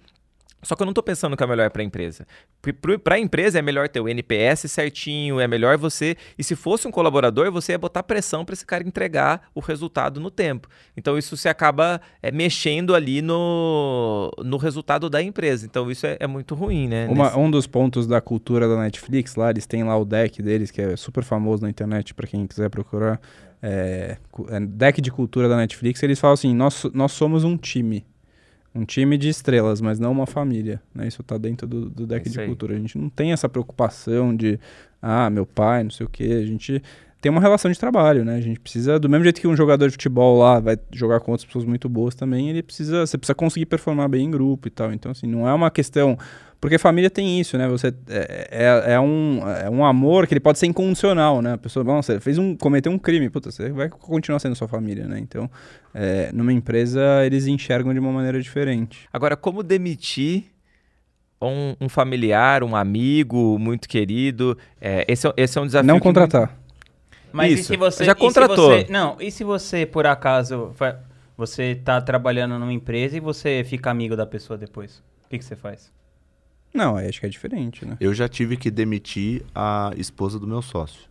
[0.67, 2.27] só que eu não estou pensando que é melhor para a empresa.
[3.05, 6.17] Para a empresa é melhor ter o NPS certinho, é melhor você.
[6.37, 10.19] E se fosse um colaborador, você ia botar pressão para esse cara entregar o resultado
[10.19, 10.69] no tempo.
[10.97, 15.65] Então isso se acaba é, mexendo ali no, no resultado da empresa.
[15.65, 17.07] Então isso é, é muito ruim, né?
[17.09, 17.39] Uma, Nesse...
[17.39, 20.83] Um dos pontos da cultura da Netflix lá, eles têm lá o deck deles, que
[20.83, 23.21] é super famoso na internet para quem quiser procurar.
[23.63, 24.17] É,
[24.69, 28.05] deck de cultura da Netflix, eles falam assim: nós, nós somos um time
[28.77, 30.81] um time de estrelas, mas não uma família.
[30.95, 31.09] Né?
[31.09, 32.75] Isso está dentro do, do deck de cultura.
[32.75, 34.61] A gente não tem essa preocupação de,
[35.01, 36.41] ah, meu pai, não sei o quê.
[36.43, 36.83] A gente
[37.21, 38.37] tem uma relação de trabalho, né?
[38.37, 41.33] A gente precisa, do mesmo jeito que um jogador de futebol lá vai jogar com
[41.33, 44.71] outras pessoas muito boas também, ele precisa, você precisa conseguir performar bem em grupo e
[44.71, 44.93] tal.
[44.93, 46.19] Então, assim, não é uma questão.
[46.61, 47.69] Porque família tem isso, né?
[47.69, 51.53] Você é, é, é um, é um amor que ele pode ser incondicional, né?
[51.53, 55.07] A pessoa, nossa, fez um, cometeu um crime, puta, você vai continuar sendo sua família,
[55.07, 55.19] né?
[55.19, 55.51] Então,
[55.95, 59.07] é, numa empresa, eles enxergam de uma maneira diferente.
[59.13, 60.45] Agora, como demitir
[61.41, 64.57] um, um familiar, um amigo muito querido?
[64.81, 65.87] É, esse, é, esse é um desafio.
[65.87, 66.57] Não que contratar.
[67.33, 68.57] Mas Isso, e se você já e se contratou.
[68.57, 70.73] você- não, e se você por acaso
[71.37, 75.03] você tá trabalhando numa empresa e você fica amigo da pessoa depois?
[75.27, 75.93] O que, que você faz?
[76.77, 77.97] Não, aí acho que é diferente, né?
[77.99, 81.09] Eu já tive que demitir a esposa do meu sócio.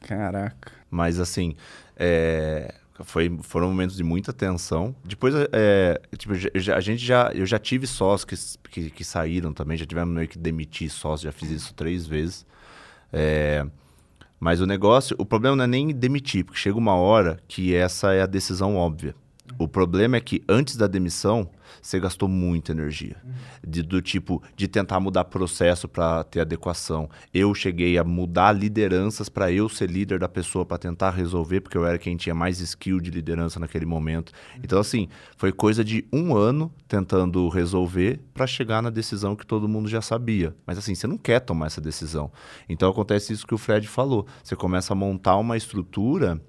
[0.00, 0.72] Caraca.
[0.90, 1.54] Mas assim,
[1.96, 4.94] é, foi, foram momentos de muita tensão.
[5.04, 6.32] Depois, é, tipo,
[6.74, 10.28] a gente já, eu já tive sócios que, que, que saíram também, já tivemos meio
[10.28, 12.46] que demitir sócios, já fiz isso três vezes.
[13.12, 13.66] É,
[14.40, 18.12] mas o negócio, o problema não é nem demitir, porque chega uma hora que essa
[18.12, 19.14] é a decisão óbvia.
[19.58, 21.48] O problema é que antes da demissão,
[21.80, 23.16] você gastou muita energia.
[23.66, 27.10] De- do tipo, de tentar mudar processo para ter adequação.
[27.32, 31.76] Eu cheguei a mudar lideranças para eu ser líder da pessoa, para tentar resolver, porque
[31.76, 34.32] eu era quem tinha mais skill de liderança naquele momento.
[34.62, 39.68] Então, assim, foi coisa de um ano tentando resolver para chegar na decisão que todo
[39.68, 40.56] mundo já sabia.
[40.66, 42.32] Mas, assim, você não quer tomar essa decisão.
[42.68, 44.26] Então, acontece isso que o Fred falou.
[44.42, 46.40] Você começa a montar uma estrutura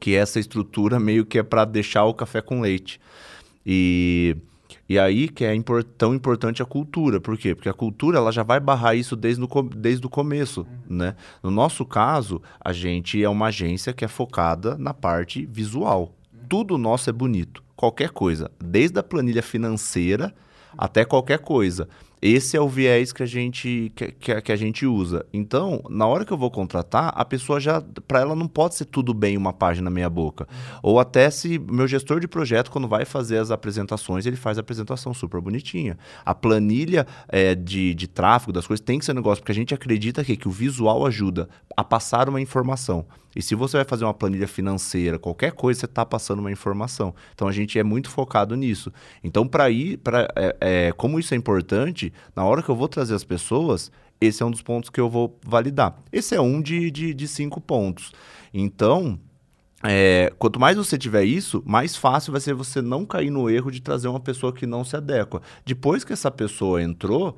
[0.00, 2.98] que essa estrutura meio que é para deixar o café com leite.
[3.64, 4.34] E,
[4.88, 7.20] e aí que é impor- tão importante a cultura.
[7.20, 7.54] Por quê?
[7.54, 10.66] Porque a cultura ela já vai barrar isso desde, o co- desde o começo.
[10.88, 11.14] Né?
[11.42, 16.14] No nosso caso, a gente é uma agência que é focada na parte visual.
[16.48, 17.62] Tudo nosso é bonito.
[17.76, 18.50] Qualquer coisa.
[18.58, 20.34] Desde a planilha financeira
[20.76, 21.88] até qualquer coisa.
[22.22, 24.12] Esse é o viés que a gente que,
[24.42, 25.24] que, a gente usa.
[25.32, 28.84] Então, na hora que eu vou contratar, a pessoa já para ela não pode ser
[28.84, 30.46] tudo bem uma página meia boca.
[30.82, 34.60] Ou até se meu gestor de projeto quando vai fazer as apresentações, ele faz a
[34.60, 35.96] apresentação super bonitinha.
[36.22, 39.54] A planilha é, de, de tráfego das coisas tem que ser um negócio porque a
[39.54, 43.06] gente acredita que, que o visual ajuda a passar uma informação.
[43.34, 47.14] E se você vai fazer uma planilha financeira, qualquer coisa, você está passando uma informação.
[47.34, 48.92] Então a gente é muito focado nisso.
[49.22, 52.88] Então, para ir, pra, é, é, como isso é importante, na hora que eu vou
[52.88, 55.96] trazer as pessoas, esse é um dos pontos que eu vou validar.
[56.12, 58.12] Esse é um de, de, de cinco pontos.
[58.52, 59.18] Então,
[59.82, 63.70] é, quanto mais você tiver isso, mais fácil vai ser você não cair no erro
[63.70, 65.40] de trazer uma pessoa que não se adequa.
[65.64, 67.36] Depois que essa pessoa entrou,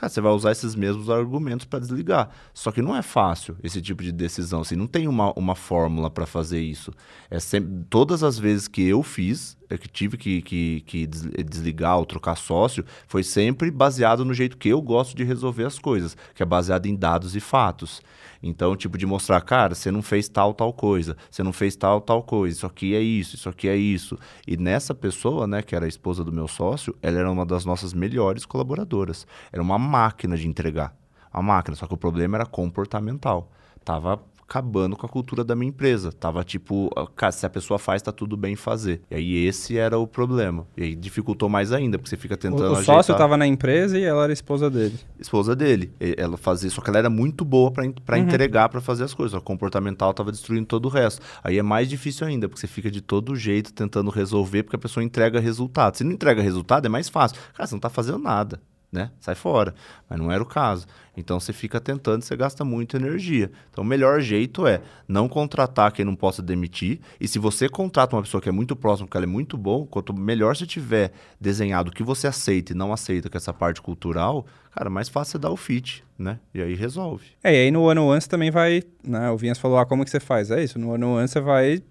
[0.00, 2.30] cara, você vai usar esses mesmos argumentos para desligar.
[2.54, 4.62] Só que não é fácil esse tipo de decisão.
[4.62, 6.90] Assim, não tem uma, uma fórmula para fazer isso.
[7.30, 11.28] É sempre, todas as vezes que eu fiz, é que tive que, que, que des-
[11.46, 15.78] desligar ou trocar sócio, foi sempre baseado no jeito que eu gosto de resolver as
[15.78, 18.00] coisas, que é baseado em dados e fatos.
[18.42, 22.00] Então, tipo, de mostrar, cara, você não fez tal, tal coisa, você não fez tal,
[22.00, 24.18] tal coisa, isso aqui é isso, isso aqui é isso.
[24.46, 27.64] E nessa pessoa, né, que era a esposa do meu sócio, ela era uma das
[27.64, 29.26] nossas melhores colaboradoras.
[29.52, 30.94] Era uma máquina de entregar.
[31.32, 33.50] A máquina, só que o problema era comportamental.
[33.84, 34.20] Tava
[34.50, 36.10] acabando com a cultura da minha empresa.
[36.10, 39.00] Tava tipo, ah, cara, se a pessoa faz, tá tudo bem fazer.
[39.08, 40.66] E aí esse era o problema.
[40.76, 43.46] E aí dificultou mais ainda, porque você fica tentando O, o ajeitar sócio tava na
[43.46, 44.98] empresa e ela era esposa dele.
[45.20, 45.92] esposa dele.
[46.16, 48.22] Ela fazia, só que ela era muito boa para Uhum.
[48.22, 49.38] entregar, para fazer as coisas.
[49.38, 51.22] O comportamental tava destruindo todo o resto.
[51.44, 54.80] Aí é mais difícil ainda, porque você fica de todo jeito tentando resolver, porque a
[54.80, 55.96] pessoa entrega resultado.
[55.96, 57.38] Se não entrega resultado, é mais fácil.
[57.54, 58.60] Cara, você não tá fazendo nada,
[58.92, 59.10] né?
[59.20, 59.74] Sai fora.
[60.08, 60.86] Mas não era o caso.
[61.16, 63.50] Então você fica tentando, você gasta muita energia.
[63.70, 67.00] Então o melhor jeito é não contratar quem não possa demitir.
[67.20, 69.86] E se você contrata uma pessoa que é muito próxima, porque ela é muito boa,
[69.86, 73.80] quanto melhor você tiver desenhado o que você aceita e não aceita com essa parte
[73.80, 76.38] cultural, cara, mais fácil você dar o fit, né?
[76.54, 77.26] E aí resolve.
[77.42, 79.30] É, e aí no One você também vai, né?
[79.30, 80.50] O Vinhas falou, ah, como que você faz?
[80.50, 81.82] É isso, no on One você vai,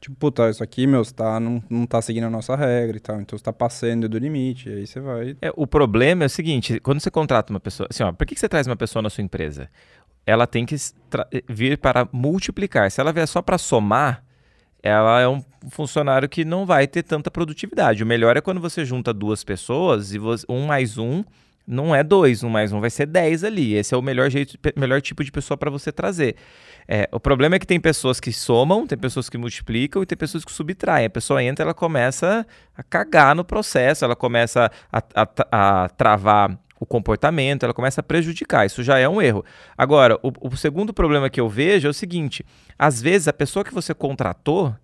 [0.00, 3.20] tipo, puta, isso aqui, meu, tá, não, não tá seguindo a nossa regra e tal,
[3.20, 5.36] então você tá passando do limite, aí você vai...
[5.40, 8.34] É, o problema é o seguinte, quando você contrata uma pessoa, assim, ó, por que
[8.34, 9.68] que você traz uma pessoa na sua empresa?
[10.24, 10.76] Ela tem que
[11.08, 12.90] tra- vir para multiplicar.
[12.90, 14.22] Se ela vier só para somar,
[14.82, 18.02] ela é um funcionário que não vai ter tanta produtividade.
[18.02, 21.24] O melhor é quando você junta duas pessoas e você- um mais um
[21.68, 23.74] não é dois, um mais um vai ser dez ali.
[23.74, 26.34] Esse é o melhor jeito, melhor tipo de pessoa para você trazer.
[26.88, 30.16] É, o problema é que tem pessoas que somam, tem pessoas que multiplicam e tem
[30.16, 31.06] pessoas que subtraem.
[31.06, 36.58] A pessoa entra, ela começa a cagar no processo, ela começa a, a- a travar
[36.80, 38.64] o comportamento, ela começa a prejudicar.
[38.64, 39.44] Isso já é um erro.
[39.76, 42.44] Agora, o, o segundo problema que eu vejo é o seguinte:
[42.78, 44.74] às vezes a pessoa que você contratou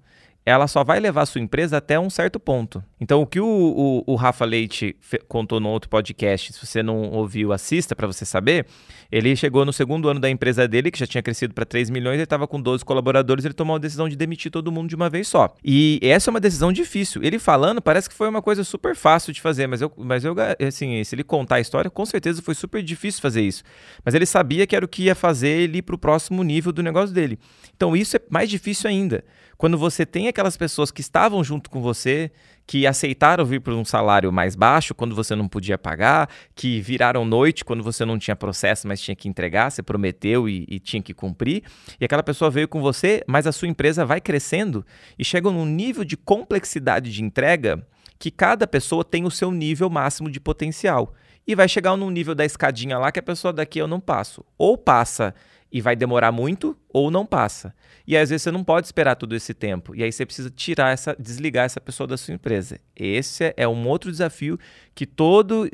[0.47, 2.85] ela só vai levar a sua empresa até um certo ponto.
[3.01, 4.95] Então, o que o, o, o Rafa Leite
[5.27, 8.67] contou no outro podcast, se você não ouviu, assista para você saber.
[9.11, 12.15] Ele chegou no segundo ano da empresa dele, que já tinha crescido para 3 milhões,
[12.15, 15.09] ele estava com 12 colaboradores, ele tomou a decisão de demitir todo mundo de uma
[15.09, 15.55] vez só.
[15.65, 17.23] E essa é uma decisão difícil.
[17.23, 20.35] Ele falando, parece que foi uma coisa super fácil de fazer, mas eu, mas eu
[20.67, 23.63] assim, se ele contar a história, com certeza foi super difícil fazer isso.
[24.05, 26.71] Mas ele sabia que era o que ia fazer ele ir para o próximo nível
[26.71, 27.39] do negócio dele.
[27.75, 29.25] Então, isso é mais difícil ainda.
[29.65, 32.31] Quando você tem aquelas pessoas que estavam junto com você,
[32.67, 37.25] que aceitaram vir por um salário mais baixo quando você não podia pagar, que viraram
[37.25, 41.03] noite quando você não tinha processo, mas tinha que entregar, você prometeu e, e, tinha
[41.03, 41.63] que cumprir,
[41.99, 44.85] e aquela pessoa veio com você, mas a sua empresa vai crescendo
[45.19, 47.87] e chega num nível de complexidade de entrega
[48.19, 51.15] que cada pessoa tem o seu nível máximo de potencial.
[51.47, 54.45] E vai chegar num nível da escadinha lá que a pessoa daqui eu não passo.
[54.59, 55.35] Ou passa
[55.75, 57.75] e vai demorar muito ou não passa.
[58.07, 59.93] E às vezes você não pode esperar todo esse tempo.
[59.93, 62.79] E aí você precisa tirar essa, desligar essa pessoa da sua empresa.
[62.95, 64.57] Esse é um outro desafio
[64.95, 65.69] que todo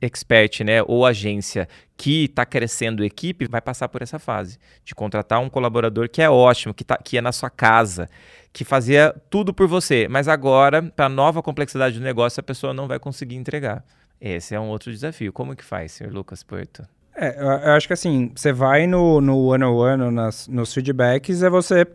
[0.00, 5.40] expert, né, ou agência que está crescendo equipe vai passar por essa fase de contratar
[5.40, 8.08] um colaborador que é ótimo, que, tá, que é na sua casa,
[8.52, 12.72] que fazia tudo por você, mas agora, para a nova complexidade do negócio, a pessoa
[12.72, 13.84] não vai conseguir entregar.
[14.20, 15.32] Esse é um outro desafio.
[15.32, 16.86] Como que faz, senhor Lucas Porto?
[17.22, 21.86] É, eu acho que assim, você vai no, no one-on-one, nas, nos feedbacks, é você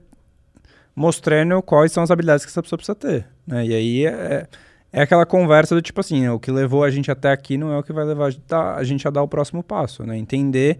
[0.95, 3.26] mostrando quais são as habilidades que essa pessoa precisa ter.
[3.45, 3.65] Né?
[3.65, 4.47] E aí é,
[4.93, 7.78] é aquela conversa do tipo assim, o que levou a gente até aqui não é
[7.80, 8.30] o que vai levar
[8.78, 10.03] a gente a dar o próximo passo.
[10.03, 10.15] Né?
[10.15, 10.78] Entender,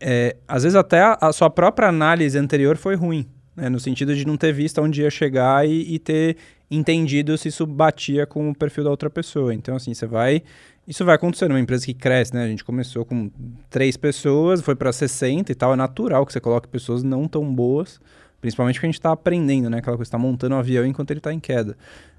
[0.00, 3.68] é, às vezes até a, a, sua própria análise anterior foi ruim, né?
[3.68, 6.36] no sentido de não ter visto onde ia chegar e, e ter
[6.68, 9.54] entendido se isso batia com o perfil da outra pessoa.
[9.54, 10.42] Então assim, você vai
[10.86, 12.44] isso vai acontecer numa empresa que cresce, né?
[12.44, 13.30] A gente começou com
[13.70, 15.72] três pessoas, foi para 60 e tal.
[15.72, 18.00] É natural que você coloque pessoas não tão boas,
[18.40, 19.78] principalmente porque a gente está aprendendo, né?
[19.78, 21.76] Aquela coisa, está montando um avião enquanto ele está em queda.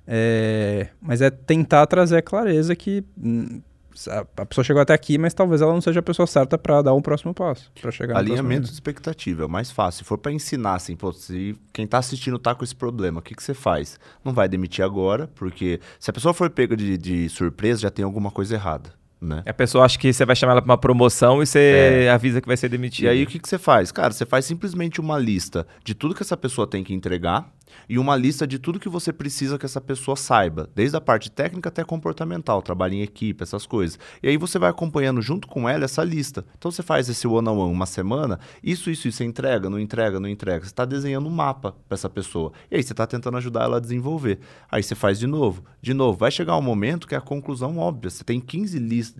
[0.07, 0.87] É...
[1.01, 3.61] Mas é tentar trazer a clareza que hum,
[4.37, 6.93] a pessoa chegou até aqui, mas talvez ela não seja a pessoa certa para dar
[6.93, 9.99] um próximo passo, para chegar Alinhamento de expectativa é o mais fácil.
[9.99, 13.21] Se for para ensinar, assim, pô, se quem está assistindo está com esse problema, o
[13.21, 13.99] que, que você faz?
[14.23, 18.03] Não vai demitir agora, porque se a pessoa for pega de, de surpresa, já tem
[18.03, 18.91] alguma coisa errada.
[19.23, 19.41] Né?
[19.45, 22.11] A pessoa acha que você vai chamar ela para uma promoção e você é.
[22.11, 23.05] avisa que vai ser demitido.
[23.05, 23.89] E aí o que, que você faz?
[23.89, 27.49] Cara, você faz simplesmente uma lista de tudo que essa pessoa tem que entregar
[27.87, 31.29] e uma lista de tudo que você precisa que essa pessoa saiba, desde a parte
[31.29, 33.99] técnica até comportamental, trabalho em equipe, essas coisas.
[34.21, 36.45] E aí você vai acompanhando junto com ela essa lista.
[36.57, 40.19] Então você faz esse one on one uma semana, isso, isso, isso, entrega, não entrega,
[40.19, 40.65] não entrega.
[40.65, 42.51] Você está desenhando um mapa para essa pessoa.
[42.69, 44.39] E aí você está tentando ajudar ela a desenvolver.
[44.71, 46.17] Aí você faz de novo, de novo.
[46.17, 48.09] Vai chegar um momento que é a conclusão óbvia.
[48.09, 48.77] Você tem 15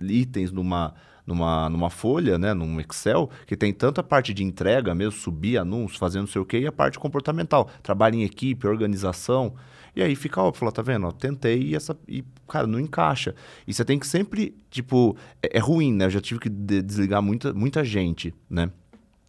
[0.08, 0.94] itens numa
[1.26, 5.58] numa, numa folha, né, num Excel, que tem tanto a parte de entrega mesmo, subir
[5.58, 9.54] anúncios, fazendo não sei o quê, e a parte comportamental, trabalho em equipe, organização.
[9.96, 11.06] E aí fica óbvio, fala, tá vendo?
[11.06, 11.96] Ó, tentei e essa.
[12.08, 13.34] E, cara, não encaixa.
[13.66, 16.06] E você tem que sempre, tipo, é, é ruim, né?
[16.06, 18.70] Eu já tive que de desligar muita, muita gente, né?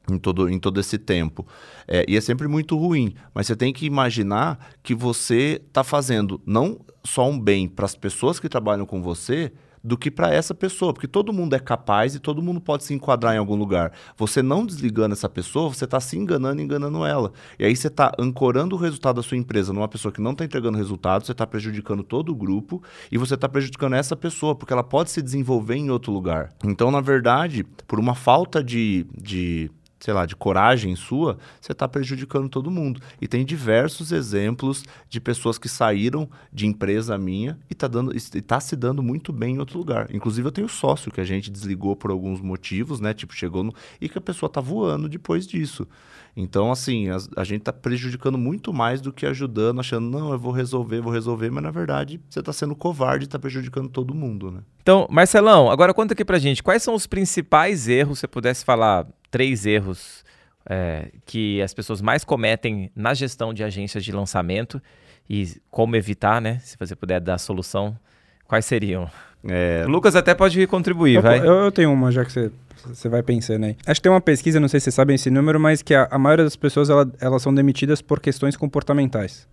[0.10, 1.48] Em todo, em todo esse tempo.
[1.88, 3.14] É, e é sempre muito ruim.
[3.34, 7.96] Mas você tem que imaginar que você está fazendo não só um bem para as
[7.96, 9.52] pessoas que trabalham com você,
[9.86, 12.92] do que para essa pessoa, porque todo mundo é capaz e todo mundo pode se
[12.92, 13.92] enquadrar em algum lugar.
[14.18, 17.32] Você não desligando essa pessoa, você está se enganando e enganando ela.
[17.60, 20.44] E aí você está ancorando o resultado da sua empresa numa pessoa que não está
[20.44, 22.82] entregando resultado, você está prejudicando todo o grupo
[23.12, 26.52] e você está prejudicando essa pessoa, porque ela pode se desenvolver em outro lugar.
[26.64, 29.70] Então, na verdade, por uma falta de, de
[30.06, 33.02] sei lá, de coragem sua, você está prejudicando todo mundo.
[33.20, 38.60] E tem diversos exemplos de pessoas que saíram de empresa minha e está dando, está
[38.60, 40.14] se dando muito bem em outro lugar.
[40.14, 43.16] Inclusive eu tenho sócio que a gente desligou por alguns motivos, né?
[43.16, 45.88] Tipo, chegou no, e que a pessoa está voando depois disso.
[46.36, 50.40] Então, assim, a, a gente está prejudicando muito mais do que ajudando, achando, não, eu
[50.40, 54.14] vou resolver, vou resolver, mas na verdade você está sendo covarde e está prejudicando todo
[54.14, 54.60] mundo, né?
[54.82, 58.66] Então, Marcelão, agora conta aqui pra gente, quais são os principais erros, se você pudesse
[58.66, 60.26] falar três erros
[60.66, 64.82] é, que as pessoas mais cometem na gestão de agências de lançamento
[65.30, 66.60] e como evitar, né?
[66.60, 67.98] Se você puder dar a solução,
[68.46, 69.10] quais seriam?
[69.48, 69.86] É...
[69.88, 71.40] Lucas até pode contribuir, eu, vai.
[71.40, 72.52] Eu, eu, tenho uma, já que você,
[72.86, 73.78] você vai pensando aí.
[73.86, 76.08] Acho que tem uma pesquisa, não sei se vocês sabem esse número, mas que a,
[76.10, 79.48] a maioria das pessoas ela, elas são demitidas por questões comportamentais.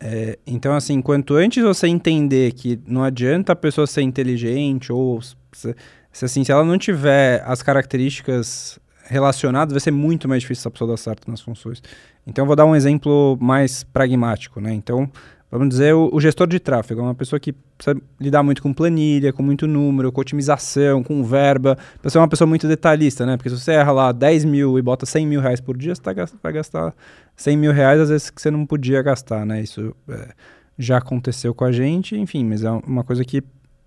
[0.00, 5.20] É, então, assim, quanto antes você entender que não adianta a pessoa ser inteligente ou
[5.22, 5.36] se,
[6.12, 10.70] se, assim, se ela não tiver as características relacionadas, vai ser muito mais difícil essa
[10.70, 11.82] pessoa dar certo nas funções.
[12.26, 14.72] Então, eu vou dar um exemplo mais pragmático, né?
[14.72, 15.10] Então,
[15.58, 18.72] vamos dizer, o, o, gestor de tráfego é uma pessoa que precisa lidar muito com
[18.72, 21.76] planilha, com muito número, com otimização, com verba.
[21.76, 23.36] Precisa ser uma pessoa muito detalhista, né?
[23.36, 26.02] Porque se você erra lá 10 mil e bota 100 mil reais por dia, você
[26.02, 26.94] tá, vai gastar
[27.36, 29.60] 100 mil reais às vezes que você não podia gastar, né?
[29.60, 30.28] Isso é,
[30.78, 33.42] já aconteceu com a gente, enfim, mas é uma coisa que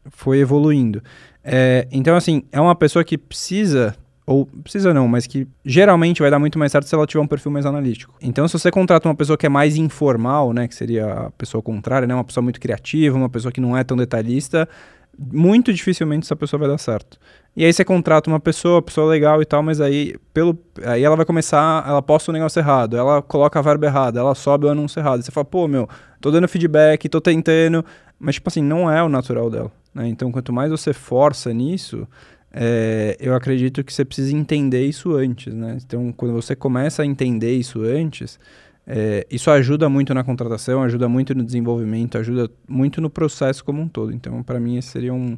[0.09, 1.01] foi evoluindo.
[1.43, 3.95] É, então, assim, é uma pessoa que precisa,
[4.27, 7.27] ou precisa não, mas que geralmente vai dar muito mais certo se ela tiver um
[7.27, 8.13] perfil mais analítico.
[8.21, 11.61] Então, se você contrata uma pessoa que é mais informal, né, que seria a pessoa
[11.61, 14.67] contrária, né, uma pessoa muito criativa, uma pessoa que não é tão detalhista,
[15.17, 17.17] muito dificilmente essa pessoa vai dar certo.
[17.55, 21.15] E aí você contrata uma pessoa, pessoa legal e tal, mas aí pelo aí ela
[21.15, 24.65] vai começar, ela posta o um negócio errado, ela coloca a verba errada, ela sobe
[24.65, 25.23] o anúncio errado.
[25.23, 25.87] Você fala, pô, meu,
[26.19, 27.83] tô dando feedback, tô tentando,
[28.19, 29.71] mas tipo assim, não é o natural dela.
[29.95, 30.09] Né?
[30.09, 32.05] Então, quanto mais você força nisso,
[32.51, 35.77] é, eu acredito que você precisa entender isso antes, né?
[35.85, 38.39] Então, quando você começa a entender isso antes,
[38.85, 43.81] é, isso ajuda muito na contratação, ajuda muito no desenvolvimento, ajuda muito no processo como
[43.81, 44.13] um todo.
[44.13, 45.37] Então, para mim, esse seria um,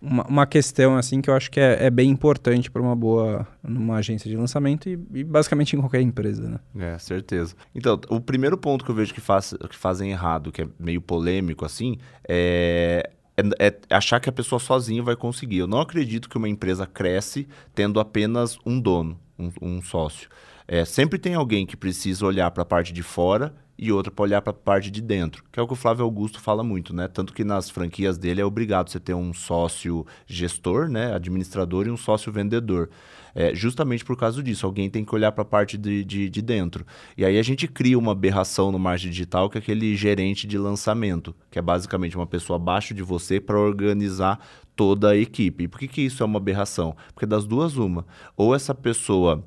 [0.00, 3.46] uma, uma, questão assim que eu acho que é, é bem importante para uma boa
[3.62, 6.94] numa agência de lançamento e, e, basicamente em qualquer empresa, né?
[6.94, 7.54] É, certeza.
[7.74, 11.02] Então, o primeiro ponto que eu vejo que, faz, que fazem errado, que é meio
[11.02, 15.58] polêmico assim, é é, é, achar que a pessoa sozinha vai conseguir.
[15.58, 20.28] Eu não acredito que uma empresa cresce tendo apenas um dono, um, um sócio.
[20.66, 24.22] É, sempre tem alguém que precisa olhar para a parte de fora e outra para
[24.24, 26.94] olhar para a parte de dentro, que é o que o Flávio Augusto fala muito,
[26.94, 27.06] né?
[27.06, 31.90] Tanto que nas franquias dele é obrigado você ter um sócio gestor, né, administrador e
[31.90, 32.90] um sócio vendedor.
[33.34, 36.42] É, justamente por causa disso, alguém tem que olhar para a parte de, de, de,
[36.42, 36.84] dentro.
[37.16, 40.58] E aí a gente cria uma aberração no marketing digital, que é aquele gerente de
[40.58, 44.40] lançamento, que é basicamente uma pessoa abaixo de você para organizar
[44.74, 45.64] toda a equipe.
[45.64, 46.96] E por que, que isso é uma aberração?
[47.14, 48.04] Porque das duas, uma.
[48.36, 49.44] Ou essa pessoa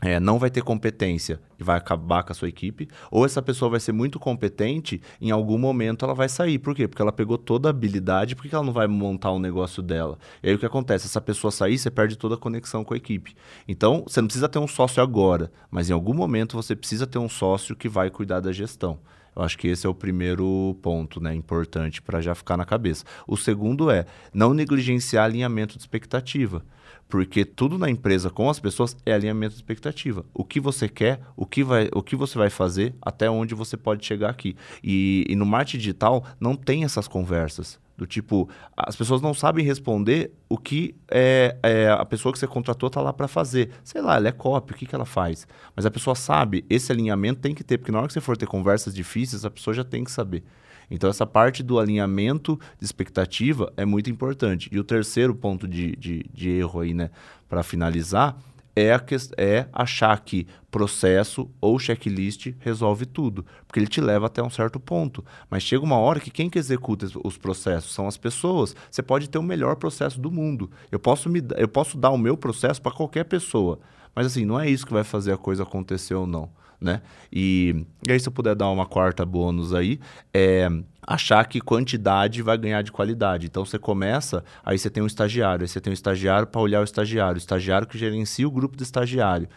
[0.00, 3.70] é, não vai ter competência e vai acabar com a sua equipe, ou essa pessoa
[3.70, 6.58] vai ser muito competente, em algum momento ela vai sair.
[6.58, 6.86] Por quê?
[6.86, 10.16] Porque ela pegou toda a habilidade, por que ela não vai montar um negócio dela?
[10.42, 11.06] E aí o que acontece?
[11.06, 13.34] Essa pessoa sair, você perde toda a conexão com a equipe.
[13.66, 17.18] Então, você não precisa ter um sócio agora, mas em algum momento você precisa ter
[17.18, 18.98] um sócio que vai cuidar da gestão.
[19.34, 23.04] Eu acho que esse é o primeiro ponto, né, importante para já ficar na cabeça.
[23.26, 26.64] O segundo é não negligenciar alinhamento de expectativa.
[27.08, 30.24] Porque tudo na empresa com as pessoas é alinhamento de expectativa.
[30.34, 33.76] O que você quer, o que, vai, o que você vai fazer, até onde você
[33.76, 34.54] pode chegar aqui.
[34.84, 37.80] E, e no marketing digital não tem essas conversas.
[37.96, 42.46] Do tipo, as pessoas não sabem responder o que é, é a pessoa que você
[42.46, 43.70] contratou está lá para fazer.
[43.82, 45.48] Sei lá, ela é copy, o que, que ela faz?
[45.74, 48.36] Mas a pessoa sabe, esse alinhamento tem que ter, porque na hora que você for
[48.36, 50.44] ter conversas difíceis, a pessoa já tem que saber.
[50.90, 54.68] Então, essa parte do alinhamento de expectativa é muito importante.
[54.72, 57.10] E o terceiro ponto de, de, de erro aí, né,
[57.48, 58.36] para finalizar,
[58.74, 64.42] é, que, é achar que processo ou checklist resolve tudo, porque ele te leva até
[64.42, 65.24] um certo ponto.
[65.50, 68.76] Mas chega uma hora que quem que executa os processos são as pessoas.
[68.90, 70.70] Você pode ter o melhor processo do mundo.
[70.90, 73.78] Eu posso, me, eu posso dar o meu processo para qualquer pessoa,
[74.14, 76.50] mas assim, não é isso que vai fazer a coisa acontecer ou não
[76.80, 77.02] né?
[77.32, 79.98] E, e aí, se eu puder dar uma quarta bônus aí,
[80.32, 80.68] é
[81.06, 83.46] achar que quantidade vai ganhar de qualidade.
[83.46, 86.80] Então você começa, aí você tem um estagiário, aí você tem um estagiário para olhar
[86.80, 89.48] o estagiário, o estagiário que gerencia o grupo do estagiário.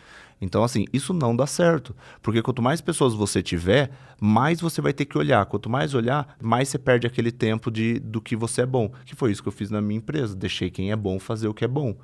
[0.41, 1.95] Então, assim, isso não dá certo.
[2.21, 5.45] Porque quanto mais pessoas você tiver, mais você vai ter que olhar.
[5.45, 8.91] Quanto mais olhar, mais você perde aquele tempo de, do que você é bom.
[9.05, 10.35] Que foi isso que eu fiz na minha empresa.
[10.35, 11.95] Deixei quem é bom fazer o que é bom.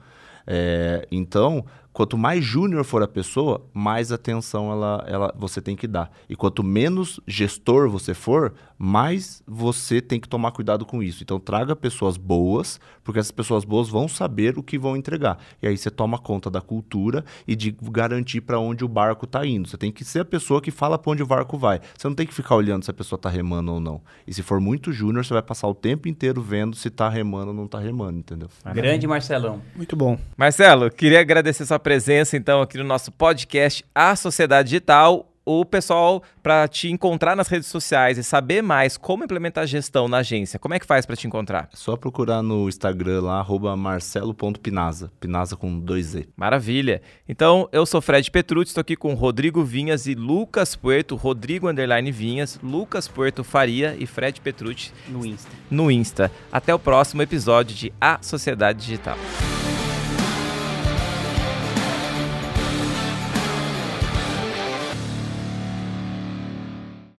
[0.45, 1.65] É, então,
[1.97, 6.11] quanto mais júnior for a pessoa, mais atenção ela, ela, você tem que dar.
[6.29, 11.23] E quanto menos gestor você for, mais você tem que tomar cuidado com isso.
[11.23, 15.39] Então, traga pessoas boas, porque essas pessoas boas vão saber o que vão entregar.
[15.59, 19.43] E aí você toma conta da cultura e de garantir para onde o barco está
[19.43, 19.67] indo.
[19.67, 21.81] Você tem que ser a pessoa que fala para onde o barco vai.
[21.97, 24.01] Você não tem que ficar olhando se a pessoa está remando ou não.
[24.27, 27.47] E se for muito júnior, você vai passar o tempo inteiro vendo se está remando
[27.47, 28.49] ou não está remando, entendeu?
[28.71, 29.63] Grande Marcelão.
[29.75, 30.19] Muito bom.
[30.37, 35.31] Marcelo, queria agradecer sua presença, então, aqui no nosso podcast A Sociedade Digital.
[35.45, 40.17] O pessoal, para te encontrar nas redes sociais e saber mais como implementar gestão na
[40.17, 41.69] agência, como é que faz para te encontrar?
[41.71, 43.45] É só procurar no Instagram lá,
[43.77, 46.27] marcelo.pinaza, Pinaza com dois Z.
[46.35, 47.01] Maravilha.
[47.25, 52.11] Então, eu sou Fred Petrucci, estou aqui com Rodrigo Vinhas e Lucas Puerto, Rodrigo Underline
[52.11, 55.51] Vinhas, Lucas Puerto Faria e Fred Petrucci no Insta.
[55.71, 56.29] No Insta.
[56.51, 59.17] Até o próximo episódio de A Sociedade Digital.